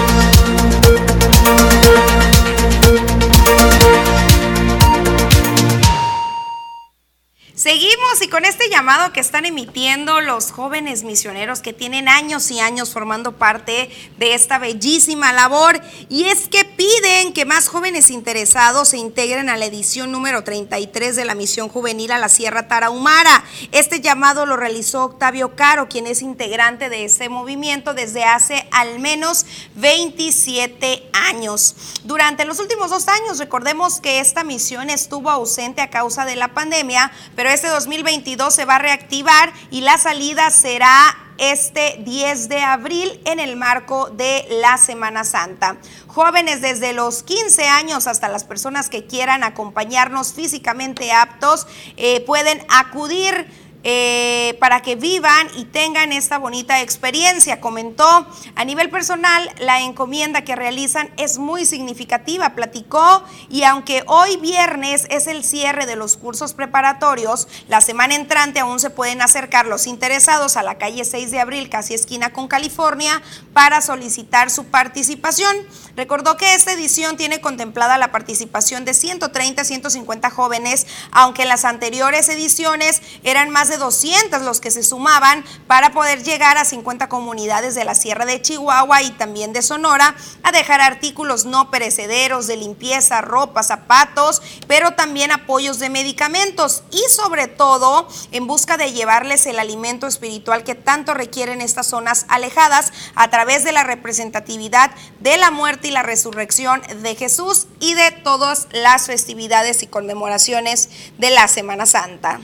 [7.66, 12.60] Seguimos y con este llamado que están emitiendo los jóvenes misioneros que tienen años y
[12.60, 13.90] años formando parte
[14.20, 19.58] de esta bellísima labor y es que piden que más jóvenes interesados se integren a
[19.58, 23.44] la edición número 33 de la misión juvenil a la Sierra Tarahumara.
[23.72, 29.00] Este llamado lo realizó Octavio Caro, quien es integrante de este movimiento desde hace al
[29.00, 31.74] menos 27 años.
[32.04, 36.54] Durante los últimos dos años, recordemos que esta misión estuvo ausente a causa de la
[36.54, 40.92] pandemia, pero este 2022 se va a reactivar y la salida será
[41.38, 45.78] este 10 de abril en el marco de la Semana Santa.
[46.08, 52.62] Jóvenes desde los 15 años hasta las personas que quieran acompañarnos físicamente aptos eh, pueden
[52.68, 53.48] acudir
[53.88, 57.62] eh, para que vivan y tengan esta bonita experiencia.
[57.62, 58.26] Comentó
[58.56, 65.06] a nivel personal, la encomienda que realizan es muy significativa, platicó, y aunque hoy viernes
[65.12, 69.86] es el cierre de los cursos preparatorios, la semana entrante aún se pueden acercar los
[69.86, 73.22] interesados a la calle 6 de abril, casi esquina con California,
[73.54, 75.56] para solicitar su participación.
[75.96, 81.66] Recordó que esta edición tiene contemplada la participación de 130 150 jóvenes, aunque en las
[81.66, 87.10] anteriores ediciones eran más de 200 los que se sumaban para poder llegar a 50
[87.10, 92.48] comunidades de la Sierra de Chihuahua y también de Sonora a dejar artículos no perecederos
[92.48, 98.92] de limpieza, ropa, zapatos, pero también apoyos de medicamentos y sobre todo en busca de
[98.92, 104.92] llevarles el alimento espiritual que tanto requieren estas zonas alejadas a través de la representatividad
[105.20, 110.90] de la muerte y la resurrección de Jesús y de todas las festividades y conmemoraciones
[111.18, 112.40] de la Semana Santa.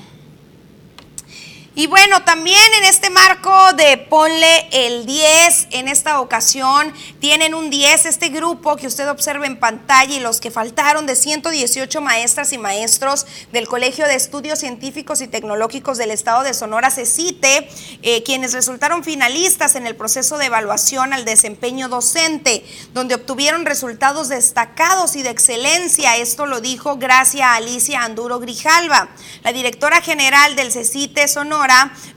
[1.74, 7.70] Y bueno, también en este marco de ponle el 10, en esta ocasión tienen un
[7.70, 12.52] 10 este grupo que usted observa en pantalla y los que faltaron de 118 maestras
[12.52, 17.70] y maestros del Colegio de Estudios Científicos y Tecnológicos del Estado de Sonora, CECITE,
[18.02, 24.28] eh, quienes resultaron finalistas en el proceso de evaluación al desempeño docente, donde obtuvieron resultados
[24.28, 26.18] destacados y de excelencia.
[26.18, 29.08] Esto lo dijo Gracia Alicia Anduro Grijalva,
[29.46, 31.61] la directora general del CECITE Sonora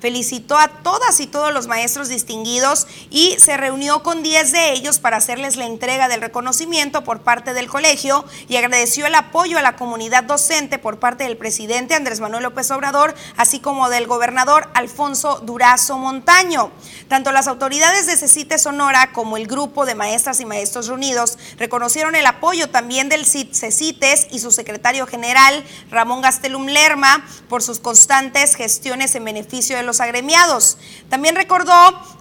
[0.00, 4.98] felicitó a todas y todos los maestros distinguidos y se reunió con 10 de ellos
[4.98, 9.62] para hacerles la entrega del reconocimiento por parte del colegio y agradeció el apoyo a
[9.62, 14.68] la comunidad docente por parte del presidente Andrés Manuel López Obrador, así como del gobernador
[14.74, 16.70] Alfonso Durazo Montaño.
[17.08, 22.14] Tanto las autoridades de CECITE Sonora como el grupo de maestras y maestros reunidos reconocieron
[22.14, 28.54] el apoyo también del CECITES y su secretario general Ramón Gastelum Lerma por sus constantes
[28.54, 30.78] gestiones en beneficio de los agremiados.
[31.08, 31.74] También recordó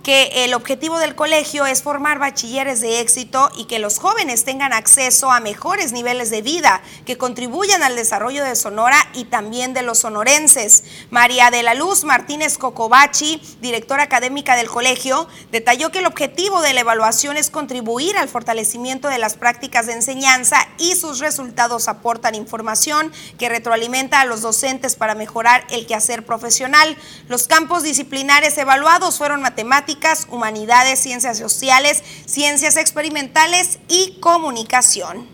[0.03, 4.73] que el objetivo del colegio es formar bachilleres de éxito y que los jóvenes tengan
[4.73, 9.83] acceso a mejores niveles de vida que contribuyan al desarrollo de Sonora y también de
[9.83, 10.83] los sonorenses.
[11.09, 16.73] María de la Luz Martínez Cocobachi, directora académica del colegio, detalló que el objetivo de
[16.73, 22.35] la evaluación es contribuir al fortalecimiento de las prácticas de enseñanza y sus resultados aportan
[22.35, 26.97] información que retroalimenta a los docentes para mejorar el quehacer profesional.
[27.27, 35.27] Los campos disciplinares evaluados fueron matemáticas, humanidades, ciencias sociales, ciencias experimentales y comunicación.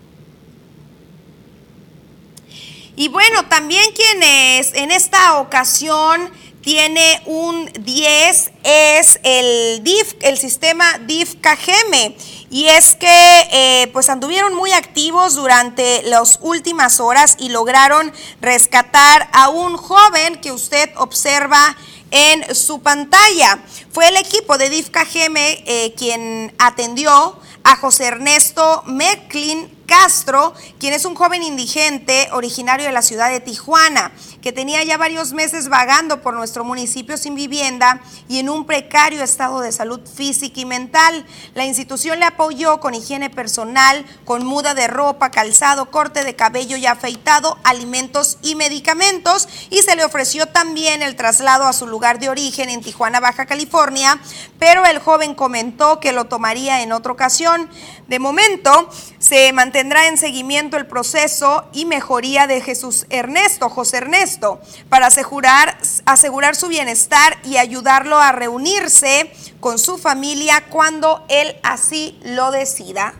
[2.95, 6.29] Y bueno, también quienes en esta ocasión
[6.61, 12.15] tiene un 10 es el DIF, el sistema DIF KGM.
[12.49, 19.29] Y es que eh, pues anduvieron muy activos durante las últimas horas y lograron rescatar
[19.33, 21.75] a un joven que usted observa
[22.11, 23.59] en su pantalla.
[23.91, 31.03] Fue el equipo de DIF eh, quien atendió a José Ernesto Merklin Castro, quien es
[31.03, 36.21] un joven indigente originario de la ciudad de Tijuana, que tenía ya varios meses vagando
[36.21, 41.25] por nuestro municipio sin vivienda y en un precario estado de salud física y mental.
[41.55, 46.77] La institución le apoyó con higiene personal, con muda de ropa, calzado, corte de cabello
[46.77, 52.19] y afeitado, alimentos y medicamentos y se le ofreció también el traslado a su lugar
[52.19, 54.19] de origen en Tijuana, Baja California,
[54.59, 57.69] pero el joven comentó que lo tomaría en otra ocasión.
[58.07, 64.59] De momento, se mantendrá en seguimiento el proceso y mejoría de Jesús Ernesto, José Ernesto,
[64.89, 72.19] para asegurar, asegurar su bienestar y ayudarlo a reunirse con su familia cuando él así
[72.23, 73.13] lo decida.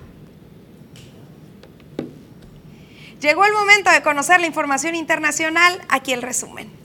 [3.22, 6.79] Llegó el momento de conocer la información internacional, aquí el resumen.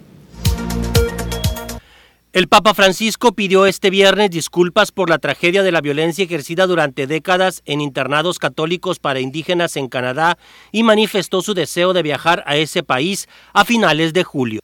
[2.35, 7.07] El Papa Francisco pidió este viernes disculpas por la tragedia de la violencia ejercida durante
[7.07, 10.37] décadas en internados católicos para indígenas en Canadá
[10.72, 14.61] y manifestó su deseo de viajar a ese país a finales de julio.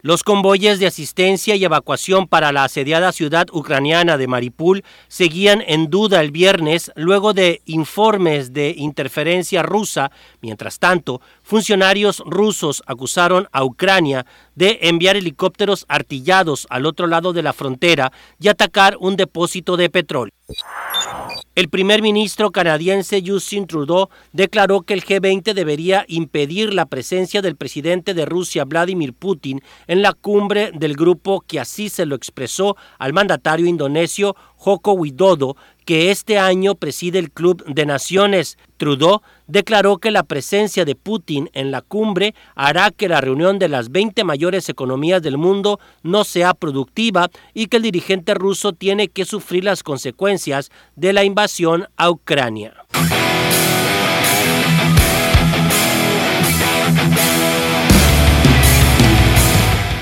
[0.00, 5.90] Los convoyes de asistencia y evacuación para la asediada ciudad ucraniana de Maripul seguían en
[5.90, 10.12] duda el viernes luego de informes de interferencia rusa.
[10.40, 14.24] Mientras tanto, funcionarios rusos acusaron a Ucrania
[14.54, 19.90] de enviar helicópteros artillados al otro lado de la frontera y atacar un depósito de
[19.90, 20.32] petróleo.
[21.58, 27.56] El primer ministro canadiense Justin Trudeau declaró que el G20 debería impedir la presencia del
[27.56, 32.76] presidente de Rusia Vladimir Putin en la cumbre del grupo que así se lo expresó
[33.00, 35.56] al mandatario indonesio Joko Widodo,
[35.86, 38.58] que este año preside el Club de Naciones.
[38.76, 43.68] Trudeau declaró que la presencia de Putin en la cumbre hará que la reunión de
[43.68, 49.08] las 20 mayores economías del mundo no sea productiva y que el dirigente ruso tiene
[49.08, 52.74] que sufrir las consecuencias de la invasión a Ucrania.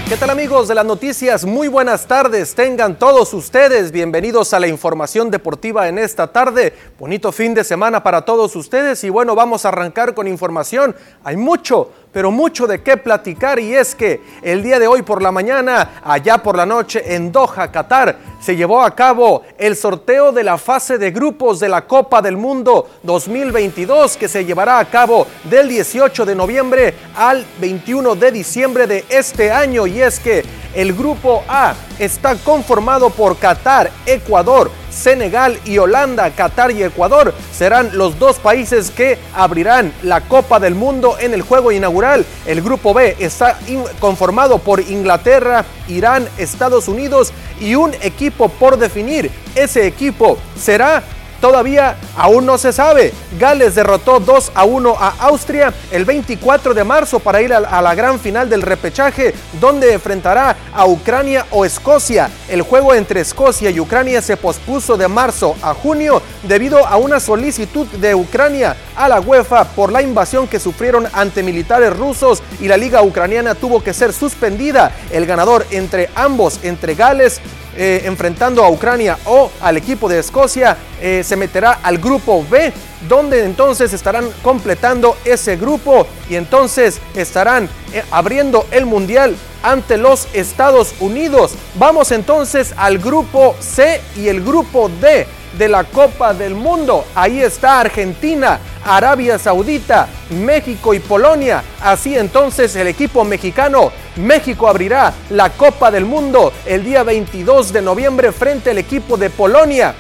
[0.08, 1.44] ¿Qué tal amigos de las noticias?
[1.44, 2.54] Muy buenas tardes.
[2.54, 6.72] Tengan todos ustedes bienvenidos a la información deportiva en esta tarde.
[6.96, 10.94] Bonito fin de semana para todos ustedes y bueno, vamos a arrancar con información.
[11.24, 15.22] Hay mucho, pero mucho de qué platicar y es que el día de hoy por
[15.22, 20.32] la mañana, allá por la noche en Doha, Qatar, se llevó a cabo el sorteo
[20.32, 24.84] de la fase de grupos de la Copa del Mundo 2022 que se llevará a
[24.84, 29.86] cabo del 18 de noviembre al 21 de diciembre de este año.
[29.86, 30.44] Y es que
[30.74, 37.96] el grupo A está conformado por Qatar, Ecuador, Senegal y Holanda, Qatar y Ecuador serán
[37.96, 42.24] los dos países que abrirán la Copa del Mundo en el juego inaugural.
[42.46, 43.58] El grupo B está
[44.00, 49.30] conformado por Inglaterra, Irán, Estados Unidos y un equipo por definir.
[49.54, 51.02] Ese equipo será
[51.40, 53.12] Todavía aún no se sabe.
[53.38, 57.94] Gales derrotó 2 a 1 a Austria el 24 de marzo para ir a la
[57.94, 62.30] gran final del repechaje donde enfrentará a Ucrania o Escocia.
[62.48, 67.20] El juego entre Escocia y Ucrania se pospuso de marzo a junio debido a una
[67.20, 72.68] solicitud de Ucrania a la UEFA por la invasión que sufrieron ante militares rusos y
[72.68, 74.92] la liga ucraniana tuvo que ser suspendida.
[75.10, 77.40] El ganador entre ambos, entre Gales
[77.76, 82.72] eh, enfrentando a Ucrania o al equipo de Escocia, eh, se meterá al grupo B,
[83.08, 90.28] donde entonces estarán completando ese grupo y entonces estarán eh, abriendo el mundial ante los
[90.32, 91.52] Estados Unidos.
[91.74, 97.04] Vamos entonces al grupo C y el grupo D de la Copa del Mundo.
[97.14, 101.62] Ahí está Argentina, Arabia Saudita, México y Polonia.
[101.80, 107.82] Así entonces el equipo mexicano, México abrirá la Copa del Mundo el día 22 de
[107.82, 109.94] noviembre frente al equipo de Polonia.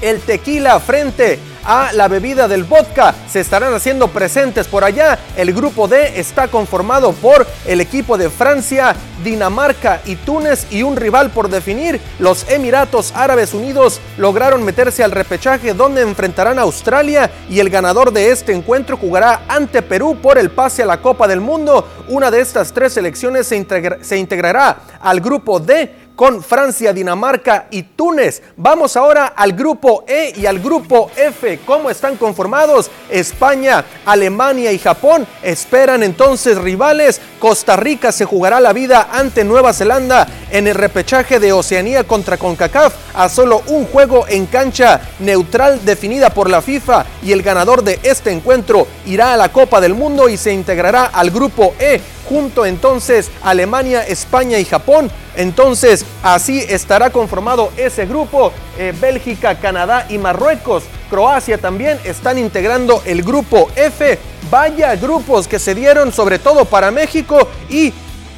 [0.00, 5.18] El tequila frente a la bebida del vodka se estarán haciendo presentes por allá.
[5.36, 10.96] El grupo D está conformado por el equipo de Francia, Dinamarca y Túnez y un
[10.96, 12.00] rival por definir.
[12.18, 18.12] Los Emiratos Árabes Unidos lograron meterse al repechaje donde enfrentarán a Australia y el ganador
[18.12, 21.86] de este encuentro jugará ante Perú por el pase a la Copa del Mundo.
[22.08, 23.66] Una de estas tres selecciones se,
[24.00, 28.42] se integrará al grupo D con Francia, Dinamarca y Túnez.
[28.56, 31.60] Vamos ahora al grupo E y al grupo F.
[31.64, 32.90] ¿Cómo están conformados?
[33.08, 37.20] España, Alemania y Japón esperan entonces rivales.
[37.38, 42.36] Costa Rica se jugará la vida ante Nueva Zelanda en el repechaje de Oceanía contra
[42.36, 47.82] CONCACAF a solo un juego en cancha neutral definida por la FIFA y el ganador
[47.82, 52.00] de este encuentro irá a la Copa del Mundo y se integrará al grupo E
[52.28, 55.10] junto entonces Alemania, España y Japón.
[55.36, 58.52] Entonces así estará conformado ese grupo.
[58.78, 60.84] Eh, Bélgica, Canadá y Marruecos.
[61.08, 64.18] Croacia también están integrando el grupo F.
[64.50, 67.92] Vaya grupos que se dieron sobre todo para México y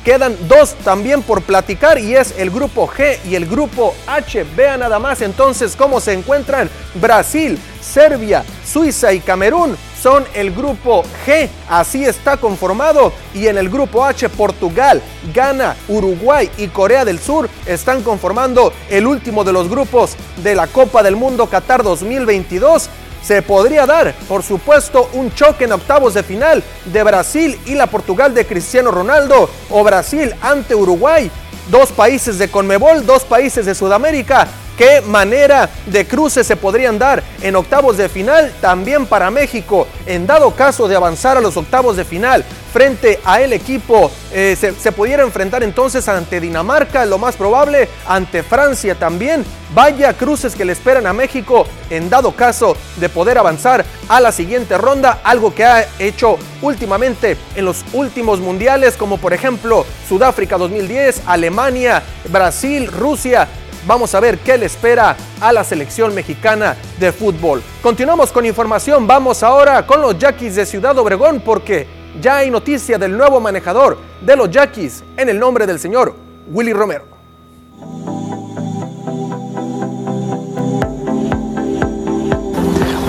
[0.04, 4.44] Quedan dos también por platicar y es el grupo G y el grupo H.
[4.56, 11.04] Vean nada más entonces cómo se encuentran Brasil, Serbia, Suiza y Camerún son el grupo
[11.24, 15.00] G, así está conformado, y en el grupo H Portugal,
[15.32, 20.66] Ghana, Uruguay y Corea del Sur están conformando el último de los grupos de la
[20.66, 22.90] Copa del Mundo Qatar 2022
[23.22, 27.86] se podría dar, por supuesto, un choque en octavos de final de Brasil y la
[27.86, 31.30] Portugal de Cristiano Ronaldo o Brasil ante Uruguay.
[31.70, 37.22] Dos países de Conmebol, dos países de Sudamérica qué manera de cruces se podrían dar
[37.40, 39.86] en octavos de final también para México.
[40.06, 44.56] En dado caso de avanzar a los octavos de final frente a el equipo, eh,
[44.58, 49.44] se, se, pudiera enfrentar entonces ante Dinamarca, lo más probable, ante Francia también.
[49.74, 54.32] Vaya cruces que le esperan a México en dado caso de poder avanzar a la
[54.32, 60.58] siguiente ronda, algo que ha hecho últimamente en los últimos mundiales, como por ejemplo Sudáfrica
[60.58, 63.48] 2010, Alemania, Brasil, Rusia,
[63.86, 67.62] Vamos a ver qué le espera a la selección mexicana de fútbol.
[67.82, 69.08] Continuamos con información.
[69.08, 71.88] Vamos ahora con los Yaquis de Ciudad Obregón porque
[72.20, 76.14] ya hay noticia del nuevo manejador de los Yaquis en el nombre del señor
[76.52, 77.04] Willy Romero.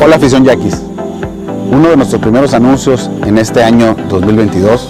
[0.02, 0.82] Hola afición Yaquis.
[1.72, 4.90] Uno de nuestros primeros anuncios en este año 2022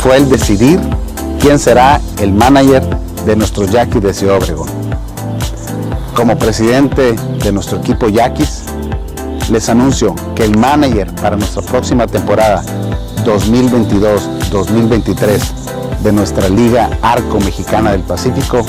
[0.00, 0.80] fue el decidir
[1.40, 2.82] quién será el manager
[3.26, 4.73] de nuestros Yaquis de Ciudad Obregón.
[6.14, 8.62] Como presidente de nuestro equipo Yaquis,
[9.50, 12.62] les anuncio que el manager para nuestra próxima temporada
[13.24, 15.40] 2022-2023
[16.04, 18.64] de nuestra Liga Arco Mexicana del Pacífico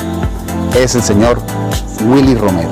[0.75, 1.39] es el señor
[2.07, 2.71] Willy Romero.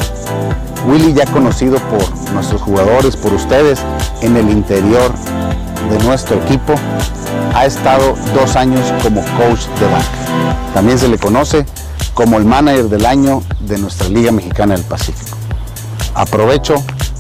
[0.87, 3.79] Willy ya conocido por nuestros jugadores, por ustedes,
[4.21, 5.13] en el interior
[5.89, 6.73] de nuestro equipo,
[7.53, 10.07] ha estado dos años como coach de banca.
[10.73, 11.63] También se le conoce
[12.13, 15.37] como el manager del año de nuestra Liga Mexicana del Pacífico.
[16.13, 16.75] Aprovecho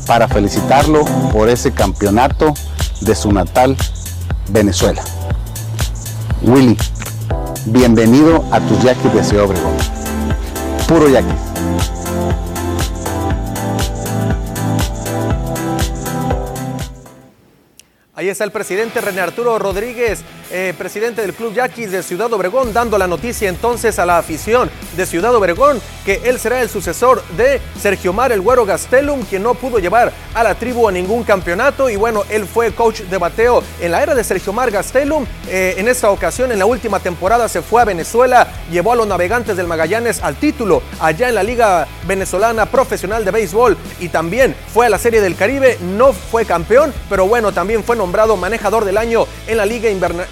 [0.05, 2.53] para felicitarlo por ese campeonato
[3.01, 3.75] de su natal
[4.49, 5.01] Venezuela.
[6.41, 6.77] Willy,
[7.65, 9.73] bienvenido a tus yaquis de Ciudad Obregón.
[10.87, 11.33] Puro yaquis.
[18.15, 20.23] Ahí está el presidente René Arturo Rodríguez,
[20.53, 24.69] eh, presidente del Club Yaquis de Ciudad Obregón, dando la noticia entonces a la afición
[24.95, 29.41] de Ciudad Obregón que él será el sucesor de Sergio Mar el Güero Gastelum, quien
[29.41, 31.89] no pudo llevar a la tribu a ningún campeonato.
[31.89, 35.25] Y bueno, él fue coach de bateo en la era de Sergio Mar Gastelum.
[35.47, 39.07] Eh, en esta ocasión, en la última temporada, se fue a Venezuela, llevó a los
[39.07, 44.55] navegantes del Magallanes al título allá en la Liga Venezolana Profesional de Béisbol y también
[44.71, 45.79] fue a la Serie del Caribe.
[45.81, 50.27] No fue campeón, pero bueno, también fue nombrado manejador del año en la Liga Invernal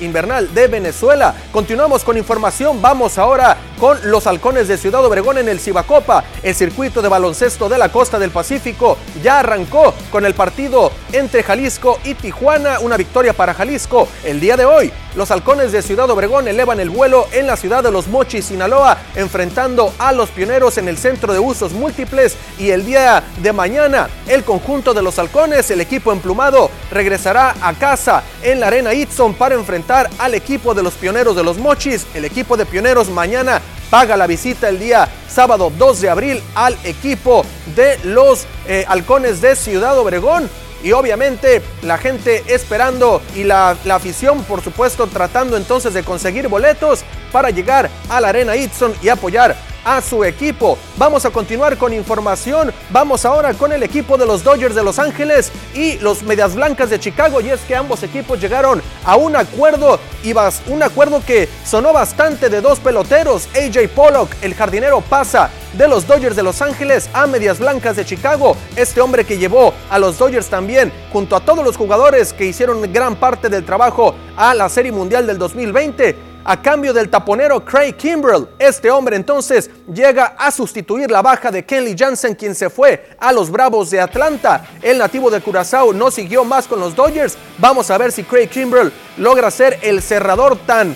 [0.53, 1.34] de Venezuela.
[1.51, 2.82] Continuamos con información.
[2.82, 6.24] Vamos ahora con los halcones de Ciudad Obregón en el Cibacopa.
[6.44, 11.42] El circuito de baloncesto de la costa del Pacífico ya arrancó con el partido entre
[11.42, 12.80] Jalisco y Tijuana.
[12.80, 14.94] Una victoria para Jalisco el día de hoy.
[15.16, 18.98] Los halcones de Ciudad Obregón elevan el vuelo en la ciudad de Los Mochis, Sinaloa,
[19.16, 22.38] enfrentando a los pioneros en el centro de usos múltiples.
[22.60, 27.74] Y el día de mañana, el conjunto de los halcones, el equipo emplumado, regresará a
[27.74, 32.06] casa en la Arena Itson para enfrentar al equipo de los pioneros de los Mochis.
[32.14, 33.60] El equipo de pioneros mañana
[33.90, 37.46] paga la visita el día sábado 2 de abril al equipo
[37.76, 40.50] de los eh, halcones de Ciudad Obregón.
[40.84, 46.48] y obviamente la gente esperando y la, la afición por supuesto tratando entonces de conseguir
[46.48, 50.78] boletos para llegar a la Arena Itson y apoyar a su equipo.
[50.98, 52.74] Vamos a continuar con información.
[52.90, 56.90] Vamos ahora con el equipo de los Dodgers de Los Ángeles y los Medias Blancas
[56.90, 57.42] de Chicago.
[57.42, 60.34] Y es que ambos equipos llegaron a un acuerdo y
[60.68, 63.48] un acuerdo que sonó bastante de dos peloteros.
[63.56, 68.06] AJ Pollock, el jardinero, pasa de los Dodgers de Los Ángeles a Medias Blancas de
[68.06, 68.56] Chicago.
[68.76, 72.82] Este hombre que llevó a los Dodgers también, junto a todos los jugadores que hicieron
[72.94, 77.94] gran parte del trabajo a la Serie Mundial del 2020 a cambio del taponero Craig
[77.94, 78.48] Kimbrell.
[78.60, 83.32] Este hombre entonces llega a sustituir la baja de Kenley Jansen, quien se fue a
[83.32, 84.66] los Bravos de Atlanta.
[84.82, 87.38] El nativo de Curazao no siguió más con los Dodgers.
[87.58, 90.96] Vamos a ver si Craig Kimbrell logra ser el cerrador tan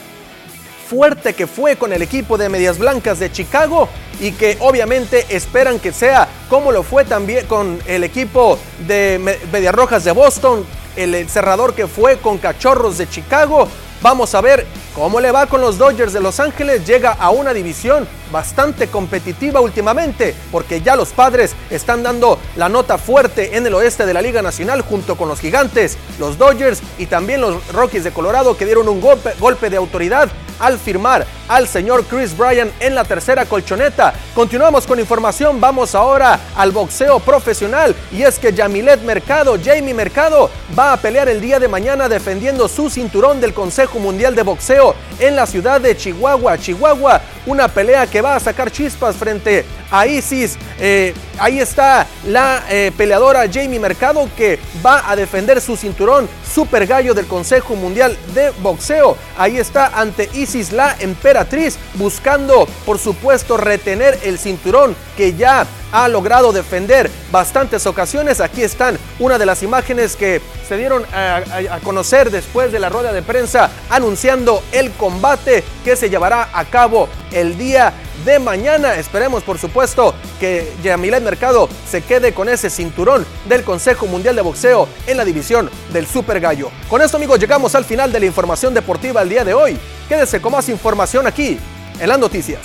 [0.85, 3.89] fuerte que fue con el equipo de Medias Blancas de Chicago
[4.19, 9.19] y que obviamente esperan que sea como lo fue también con el equipo de
[9.51, 10.63] Medias Rojas de Boston,
[10.95, 13.67] el cerrador que fue con Cachorros de Chicago.
[14.05, 16.85] Vamos a ver cómo le va con los Dodgers de Los Ángeles.
[16.85, 22.99] Llega a una división bastante competitiva últimamente, porque ya los padres están dando la nota
[22.99, 27.07] fuerte en el oeste de la Liga Nacional junto con los gigantes, los Dodgers y
[27.07, 30.29] también los Rockies de Colorado que dieron un golpe, de autoridad
[30.59, 34.13] al firmar al señor Chris Bryan en la tercera colchoneta.
[34.33, 40.49] Continuamos con información, vamos ahora al boxeo profesional y es que Yamilet Mercado, Jamie Mercado,
[40.77, 44.95] va a pelear el día de mañana defendiendo su cinturón del Consejo Mundial de Boxeo
[45.19, 50.07] en la ciudad de Chihuahua, Chihuahua, una pelea que va a sacar chispas frente a
[50.07, 50.57] Isis.
[50.79, 56.85] Eh, ahí está la eh, peleadora Jamie Mercado que va a defender su cinturón super
[56.85, 59.17] gallo del Consejo Mundial de Boxeo.
[59.37, 66.07] Ahí está ante Isis la emperatriz buscando por supuesto retener el cinturón que ya ha
[66.07, 68.41] logrado defender bastantes ocasiones.
[68.41, 72.89] Aquí están una de las imágenes que se dieron a, a, conocer después de la
[72.89, 77.93] rueda de prensa anunciando el combate que se llevará a cabo el día
[78.25, 78.95] de mañana.
[78.95, 84.41] Esperemos, por supuesto, que Yamilet Mercado se quede con ese cinturón del Consejo Mundial de
[84.41, 86.71] Boxeo en la división del Super Gallo.
[86.89, 89.77] Con esto, amigos, llegamos al final de la información deportiva el día de hoy.
[90.09, 91.59] Quédese con más información aquí
[91.99, 92.61] en las noticias.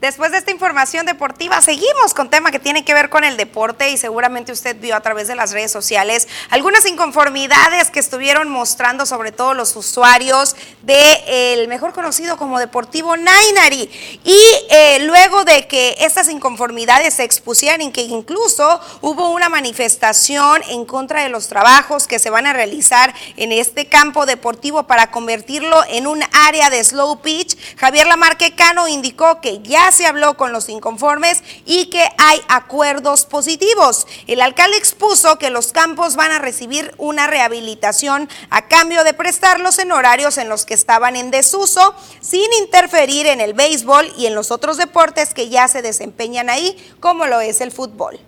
[0.00, 3.90] Después de esta información deportiva, seguimos con tema que tiene que ver con el deporte
[3.90, 9.06] y seguramente usted vio a través de las redes sociales algunas inconformidades que estuvieron mostrando
[9.06, 13.90] sobre todo los usuarios de el mejor conocido como Deportivo Nainari.
[14.22, 14.40] Y
[14.70, 20.84] eh, luego de que estas inconformidades se expusieran y que incluso hubo una manifestación en
[20.84, 25.82] contra de los trabajos que se van a realizar en este campo deportivo para convertirlo
[25.88, 30.52] en un área de slow pitch, Javier Lamarque Cano indicó que ya se habló con
[30.52, 34.06] los inconformes y que hay acuerdos positivos.
[34.26, 39.78] El alcalde expuso que los campos van a recibir una rehabilitación a cambio de prestarlos
[39.78, 44.34] en horarios en los que estaban en desuso, sin interferir en el béisbol y en
[44.34, 48.18] los otros deportes que ya se desempeñan ahí, como lo es el fútbol.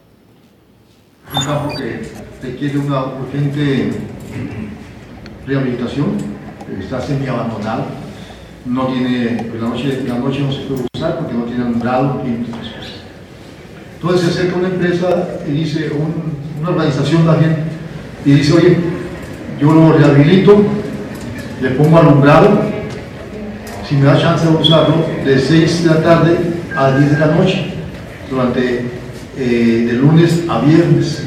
[1.35, 2.11] Un campo que
[2.43, 3.93] requiere una urgente
[5.47, 6.17] rehabilitación,
[6.81, 8.00] está semi abandonado
[8.67, 12.23] no tiene, pues la noche, la noche no se puede usar porque no tiene alumbrado
[12.25, 12.93] y muchas cosas.
[13.95, 15.91] Entonces se acerca una empresa y dice,
[16.61, 17.57] una organización también,
[18.25, 18.77] y dice, oye,
[19.61, 20.63] yo lo rehabilito,
[21.61, 22.63] le pongo alumbrado,
[23.89, 26.39] si me da chance de usarlo, de 6 de la tarde
[26.77, 27.75] a 10 de la noche,
[28.31, 28.87] durante
[29.37, 31.25] eh, de lunes a viernes.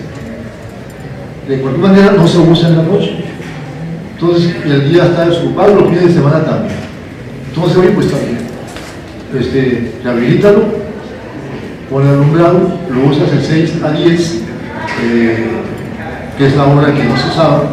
[1.48, 3.26] De cualquier manera no se usa en la noche.
[4.14, 6.93] Entonces el día está desocupado, los fines de semana también.
[7.56, 8.40] Entonces, oye, pues también,
[9.40, 10.64] este, rehabilítalo,
[11.88, 14.42] pon alumbrado, lo usas el 6 a 10,
[15.04, 15.48] eh,
[16.36, 17.64] que es la hora que no se usaba,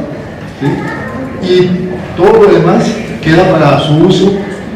[1.43, 1.66] y
[2.14, 4.33] todo lo demás queda para su uso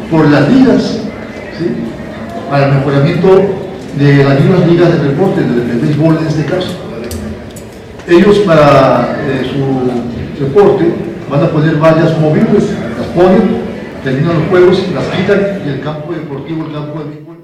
[0.09, 1.01] por las ligas,
[2.49, 3.41] para el mejoramiento
[3.99, 6.79] de las mismas ligas de deporte, del béisbol en este caso.
[8.07, 10.85] Ellos para eh, su deporte
[11.29, 12.63] van a poner vallas movibles,
[12.97, 13.64] las ponen
[14.05, 17.35] terminan los juegos, las quitan y el campo deportivo, el campo de béisbol.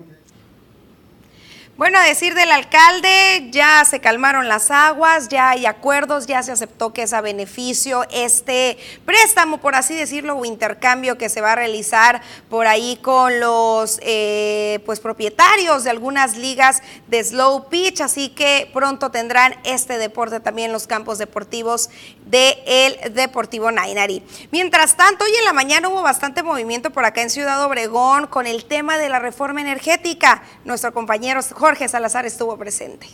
[1.81, 6.51] Bueno, a decir del alcalde, ya se calmaron las aguas, ya hay acuerdos, ya se
[6.51, 11.53] aceptó que es a beneficio este préstamo, por así decirlo, o intercambio que se va
[11.53, 18.01] a realizar por ahí con los eh, pues propietarios de algunas ligas de slow pitch,
[18.01, 21.89] así que pronto tendrán este deporte también los campos deportivos
[22.31, 24.23] del Deportivo Nainari.
[24.51, 28.47] Mientras tanto, hoy en la mañana hubo bastante movimiento por acá en Ciudad Obregón con
[28.47, 30.41] el tema de la reforma energética.
[30.65, 33.07] Nuestro compañero Jorge Salazar estuvo presente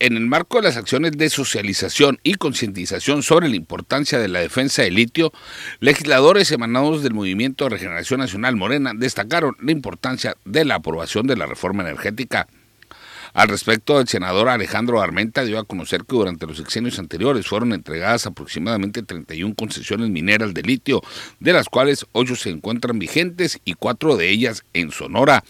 [0.00, 4.40] en el marco de las acciones de socialización y concientización sobre la importancia de la
[4.40, 5.30] defensa del litio,
[5.78, 11.36] legisladores emanados del Movimiento de Regeneración Nacional Morena destacaron la importancia de la aprobación de
[11.36, 12.48] la reforma energética.
[13.32, 17.72] Al respecto, el senador Alejandro Armenta dio a conocer que durante los sexenios anteriores fueron
[17.72, 21.02] entregadas aproximadamente 31 concesiones mineras de litio,
[21.38, 25.44] de las cuales 8 se encuentran vigentes y 4 de ellas en Sonora.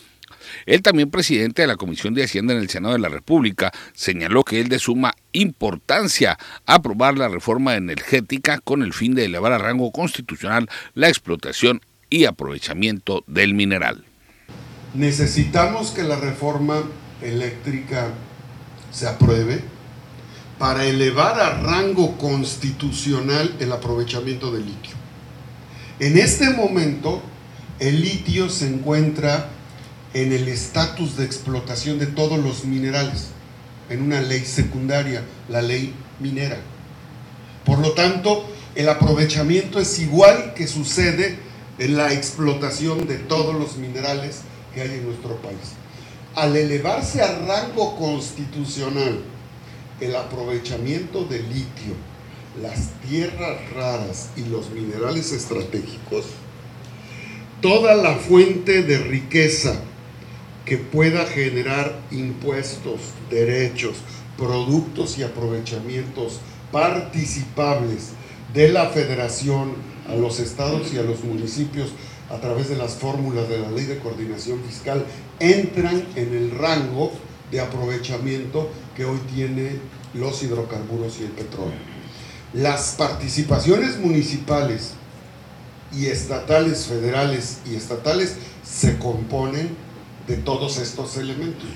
[0.67, 4.45] Él también presidente de la Comisión de Hacienda en el Senado de la República señaló
[4.45, 9.59] que es de suma importancia aprobar la reforma energética con el fin de elevar a
[9.59, 14.05] rango constitucional la explotación y aprovechamiento del mineral.
[14.95, 16.83] Necesitamos que la reforma
[17.23, 18.09] eléctrica
[18.91, 19.63] se apruebe
[20.59, 24.95] para elevar a rango constitucional el aprovechamiento del litio.
[25.99, 27.23] En este momento,
[27.79, 29.49] el litio se encuentra
[30.13, 33.29] en el estatus de explotación de todos los minerales,
[33.89, 36.59] en una ley secundaria, la ley minera.
[37.65, 41.39] Por lo tanto, el aprovechamiento es igual que sucede
[41.79, 44.41] en la explotación de todos los minerales
[44.75, 45.75] que hay en nuestro país.
[46.35, 49.21] Al elevarse a rango constitucional
[50.01, 51.95] el aprovechamiento del litio,
[52.63, 56.27] las tierras raras y los minerales estratégicos,
[57.61, 59.75] toda la fuente de riqueza
[60.65, 63.97] que pueda generar impuestos, derechos,
[64.39, 68.11] productos y aprovechamientos participables
[68.55, 69.75] de la federación
[70.09, 71.91] a los estados y a los municipios
[72.31, 75.05] a través de las fórmulas de la ley de coordinación fiscal
[75.41, 77.13] entran en el rango
[77.51, 79.73] de aprovechamiento que hoy tiene
[80.15, 81.79] los hidrocarburos y el petróleo.
[82.53, 84.93] Las participaciones municipales
[85.93, 89.77] y estatales, federales y estatales se componen
[90.27, 91.69] de todos estos elementos.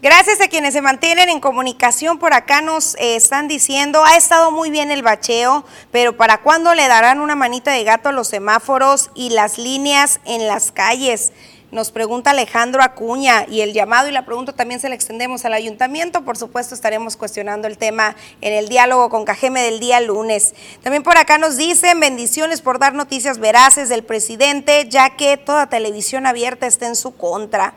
[0.00, 4.52] Gracias a quienes se mantienen en comunicación por acá nos eh, están diciendo, ha estado
[4.52, 8.28] muy bien el bacheo, pero ¿para cuándo le darán una manita de gato a los
[8.28, 11.32] semáforos y las líneas en las calles?
[11.70, 15.52] Nos pregunta Alejandro Acuña y el llamado y la pregunta también se la extendemos al
[15.52, 16.22] ayuntamiento.
[16.22, 20.54] Por supuesto, estaremos cuestionando el tema en el diálogo con Cajeme del día lunes.
[20.82, 25.68] También por acá nos dicen bendiciones por dar noticias veraces del presidente, ya que toda
[25.68, 27.74] televisión abierta está en su contra.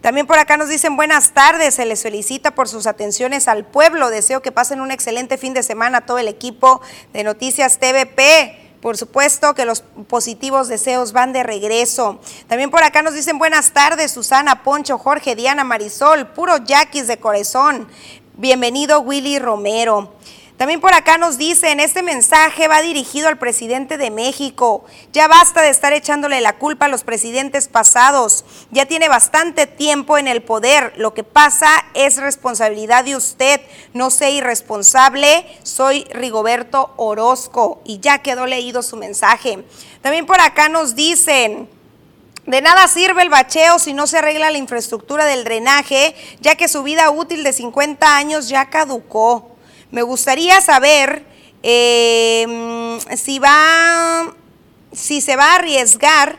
[0.00, 4.08] También por acá nos dicen buenas tardes, se les felicita por sus atenciones al pueblo.
[4.08, 6.80] Deseo que pasen un excelente fin de semana a todo el equipo
[7.12, 8.63] de Noticias TVP.
[8.84, 12.20] Por supuesto que los positivos deseos van de regreso.
[12.48, 17.16] También por acá nos dicen buenas tardes, Susana, Poncho, Jorge, Diana, Marisol, puro yaquis de
[17.16, 17.88] corazón.
[18.36, 20.12] Bienvenido Willy Romero.
[20.56, 24.84] También por acá nos dicen, este mensaje va dirigido al presidente de México.
[25.12, 28.44] Ya basta de estar echándole la culpa a los presidentes pasados.
[28.70, 30.92] Ya tiene bastante tiempo en el poder.
[30.96, 33.60] Lo que pasa es responsabilidad de usted.
[33.94, 35.44] No sé irresponsable.
[35.64, 37.82] Soy Rigoberto Orozco.
[37.84, 39.64] Y ya quedó leído su mensaje.
[40.02, 41.68] También por acá nos dicen...
[42.46, 46.68] De nada sirve el bacheo si no se arregla la infraestructura del drenaje, ya que
[46.68, 49.53] su vida útil de 50 años ya caducó.
[49.94, 51.24] Me gustaría saber
[51.62, 54.34] eh, si va,
[54.90, 56.36] si se va a arriesgar,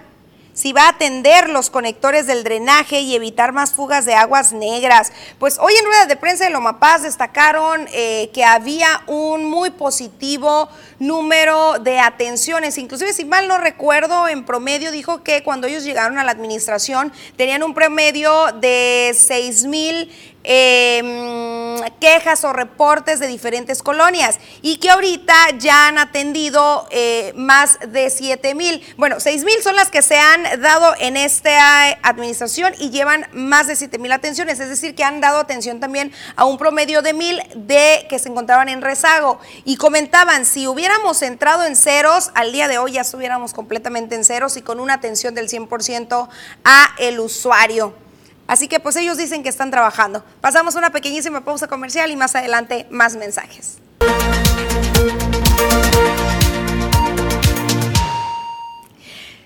[0.52, 5.14] si va a atender los conectores del drenaje y evitar más fugas de aguas negras.
[5.40, 10.68] Pues hoy en rueda de prensa de Lomapaz destacaron eh, que había un muy positivo
[11.00, 12.78] número de atenciones.
[12.78, 17.14] Inclusive, si mal no recuerdo, en promedio dijo que cuando ellos llegaron a la administración
[17.38, 20.12] tenían un promedio de 6 mil
[20.48, 27.80] Em, quejas o reportes de diferentes colonias y que ahorita ya han atendido eh, más
[27.88, 28.82] de 7 mil.
[28.98, 33.66] Bueno, 6 mil son las que se han dado en esta administración y llevan más
[33.66, 37.14] de 7 mil atenciones, es decir, que han dado atención también a un promedio de
[37.14, 39.40] mil de que se encontraban en rezago.
[39.64, 44.24] Y comentaban, si hubiéramos entrado en ceros, al día de hoy ya estuviéramos completamente en
[44.24, 46.30] ceros y con una atención del 100%
[46.64, 48.05] a el usuario.
[48.48, 50.24] Así que pues ellos dicen que están trabajando.
[50.42, 53.80] Pasamos una pequeñísima pausa comercial y más adelante más mensajes.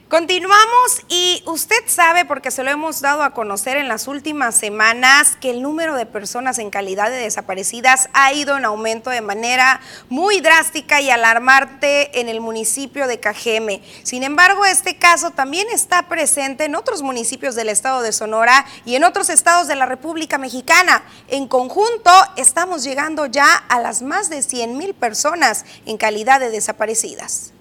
[0.10, 5.38] Continuamos y usted sabe, porque se lo hemos dado a conocer en las últimas semanas,
[5.39, 9.82] que el número de personas en calidad de desaparecidas ha ido en aumento de manera
[10.10, 13.84] muy drástica y alarmante en el municipio de Cajeme.
[14.01, 18.95] Sin embargo, este caso también está presente en otros municipios del estado de Sonora y
[18.95, 21.03] en otros estados de la República Mexicana.
[21.28, 26.49] En conjunto, estamos llegando ya a las más de 100 mil personas en calidad de
[26.49, 27.53] desaparecidas.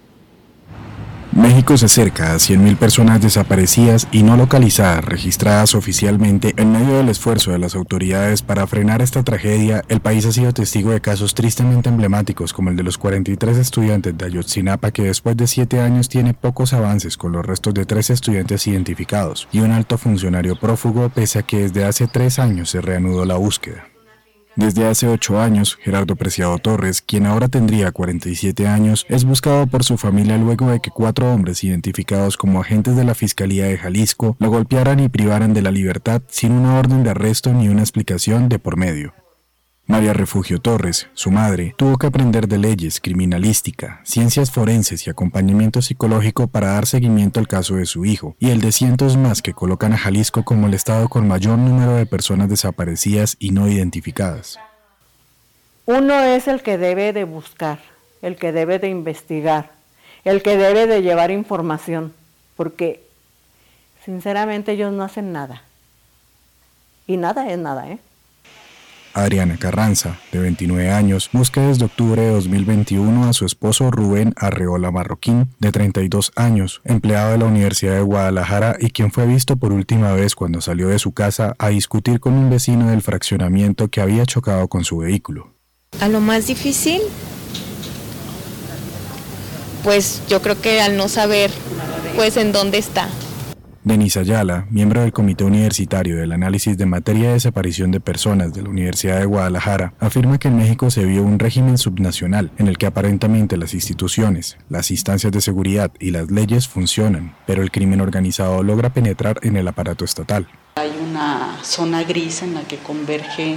[1.33, 6.55] México se acerca a 100.000 personas desaparecidas y no localizadas registradas oficialmente.
[6.57, 10.53] En medio del esfuerzo de las autoridades para frenar esta tragedia, el país ha sido
[10.53, 15.37] testigo de casos tristemente emblemáticos como el de los 43 estudiantes de Ayotzinapa que después
[15.37, 19.73] de siete años tiene pocos avances con los restos de tres estudiantes identificados y un
[19.73, 23.88] alto funcionario prófugo pese a que desde hace tres años se reanudó la búsqueda.
[24.59, 29.85] Desde hace ocho años, Gerardo Preciado Torres, quien ahora tendría 47 años, es buscado por
[29.85, 34.37] su familia luego de que cuatro hombres identificados como agentes de la Fiscalía de Jalisco
[34.41, 38.49] lo golpearan y privaran de la libertad sin una orden de arresto ni una explicación
[38.49, 39.15] de por medio.
[39.91, 45.81] María Refugio Torres, su madre, tuvo que aprender de leyes, criminalística, ciencias forenses y acompañamiento
[45.81, 49.55] psicológico para dar seguimiento al caso de su hijo y el de cientos más que
[49.55, 54.59] colocan a Jalisco como el estado con mayor número de personas desaparecidas y no identificadas.
[55.87, 57.79] Uno es el que debe de buscar,
[58.21, 59.71] el que debe de investigar,
[60.23, 62.13] el que debe de llevar información,
[62.59, 63.03] porque
[64.05, 65.63] sinceramente ellos no hacen nada.
[67.07, 67.99] Y nada es nada, ¿eh?
[69.23, 74.91] Adriana Carranza, de 29 años, busca desde octubre de 2021 a su esposo Rubén Arreola
[74.91, 79.73] Marroquín, de 32 años, empleado de la Universidad de Guadalajara y quien fue visto por
[79.73, 84.01] última vez cuando salió de su casa a discutir con un vecino del fraccionamiento que
[84.01, 85.55] había chocado con su vehículo.
[86.01, 87.01] A lo más difícil,
[89.83, 91.51] pues yo creo que al no saber
[92.15, 93.09] pues en dónde está.
[93.89, 98.61] Denise Ayala, miembro del Comité Universitario del Análisis de Materia de Desaparición de Personas de
[98.61, 102.77] la Universidad de Guadalajara, afirma que en México se vio un régimen subnacional en el
[102.77, 108.03] que aparentemente las instituciones, las instancias de seguridad y las leyes funcionan, pero el crimen
[108.03, 110.47] organizado logra penetrar en el aparato estatal.
[110.75, 113.57] Hay una zona gris en la que converge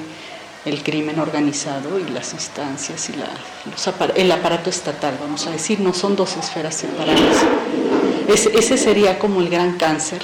[0.64, 3.14] el crimen organizado y las instancias y
[4.16, 7.46] el aparato estatal, vamos a decir, no son dos esferas separadas.
[8.34, 10.22] Ese sería como el gran cáncer.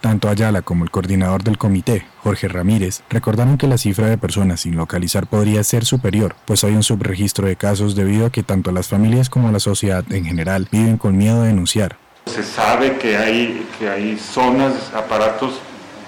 [0.00, 4.60] Tanto Ayala como el coordinador del comité, Jorge Ramírez, recordaron que la cifra de personas
[4.60, 8.72] sin localizar podría ser superior, pues hay un subregistro de casos debido a que tanto
[8.72, 11.98] las familias como la sociedad en general viven con miedo de denunciar.
[12.26, 15.60] Se sabe que hay, que hay zonas, aparatos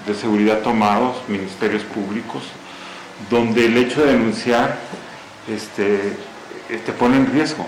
[0.05, 2.43] de seguridad tomados, ministerios públicos,
[3.29, 4.77] donde el hecho de denunciar
[5.47, 6.17] este,
[6.67, 7.65] te pone en riesgo.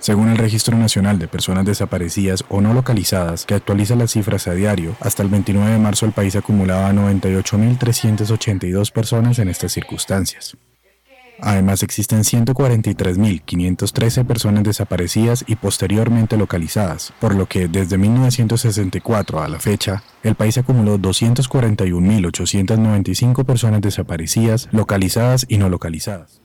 [0.00, 4.54] Según el Registro Nacional de Personas Desaparecidas o No Localizadas, que actualiza las cifras a
[4.54, 10.56] diario, hasta el 29 de marzo el país acumulaba 98.382 personas en estas circunstancias.
[11.40, 19.58] Además existen 143.513 personas desaparecidas y posteriormente localizadas, por lo que desde 1964 a la
[19.60, 26.37] fecha, el país acumuló 241.895 personas desaparecidas, localizadas y no localizadas.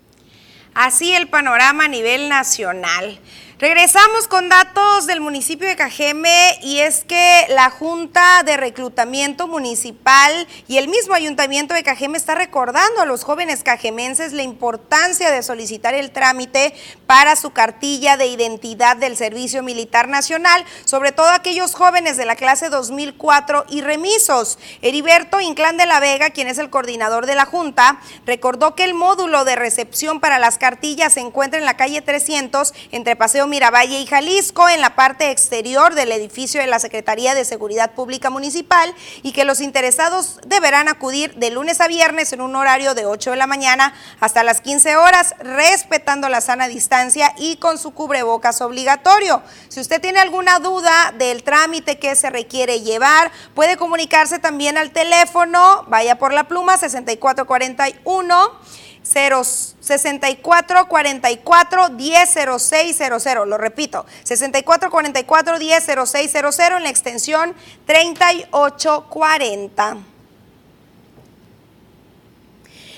[0.74, 3.20] Así el panorama a nivel nacional.
[3.64, 10.50] Regresamos con datos del municipio de Cajeme y es que la Junta de Reclutamiento Municipal
[10.68, 15.44] y el mismo Ayuntamiento de Cajeme está recordando a los jóvenes cajemenses la importancia de
[15.44, 16.74] solicitar el trámite
[17.08, 22.36] para su cartilla de identidad del Servicio Militar Nacional, sobre todo aquellos jóvenes de la
[22.36, 24.60] clase 2004 y remisos.
[24.82, 28.94] Heriberto Inclán de la Vega, quien es el coordinador de la Junta, recordó que el
[28.94, 34.00] módulo de recepción para las cartillas se encuentra en la calle 300 entre Paseo Miravalle
[34.00, 38.96] y Jalisco, en la parte exterior del edificio de la Secretaría de Seguridad Pública Municipal
[39.22, 43.30] y que los interesados deberán acudir de lunes a viernes en un horario de 8
[43.30, 48.60] de la mañana hasta las 15 horas, respetando la sana distancia y con su cubrebocas
[48.62, 49.44] obligatorio.
[49.70, 54.90] Si usted tiene alguna duda del trámite que se requiere llevar, puede comunicarse también al
[54.90, 58.83] teléfono, vaya por la pluma 6441.
[59.04, 63.46] 64 44 100600.
[63.46, 67.54] Lo repito, 64 44 100600 en la extensión
[67.86, 70.13] 3840.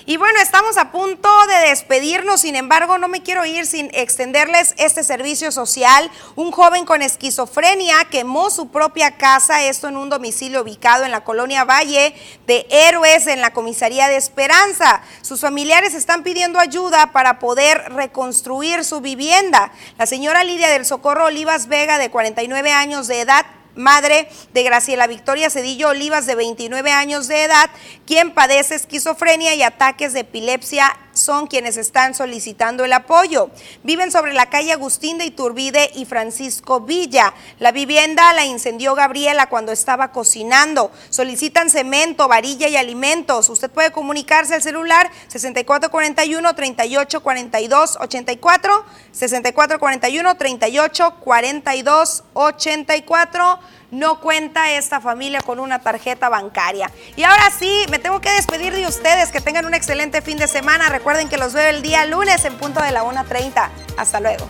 [0.08, 4.72] Y bueno, estamos a punto de despedirnos, sin embargo, no me quiero ir sin extenderles
[4.78, 6.08] este servicio social.
[6.36, 11.24] Un joven con esquizofrenia quemó su propia casa, esto en un domicilio ubicado en la
[11.24, 12.14] colonia Valle
[12.46, 15.02] de Héroes, en la comisaría de Esperanza.
[15.22, 19.72] Sus familiares están pidiendo ayuda para poder reconstruir su vivienda.
[19.98, 23.44] La señora Lidia del Socorro Olivas Vega, de 49 años de edad,
[23.76, 27.70] madre de Graciela Victoria Cedillo Olivas, de 29 años de edad,
[28.06, 33.50] quien padece esquizofrenia y ataques de epilepsia son quienes están solicitando el apoyo.
[33.82, 37.34] Viven sobre la calle Agustín de Iturbide y Francisco Villa.
[37.58, 40.90] La vivienda la incendió Gabriela cuando estaba cocinando.
[41.10, 43.48] Solicitan cemento, varilla y alimentos.
[43.48, 53.58] Usted puede comunicarse al celular 6441 3842 84 6441 3842 84
[53.90, 56.90] no cuenta esta familia con una tarjeta bancaria.
[57.16, 59.30] Y ahora sí, me tengo que despedir de ustedes.
[59.30, 60.88] Que tengan un excelente fin de semana.
[60.88, 63.68] Recuerden que los veo el día lunes en punto de la 1.30.
[63.96, 64.46] Hasta luego.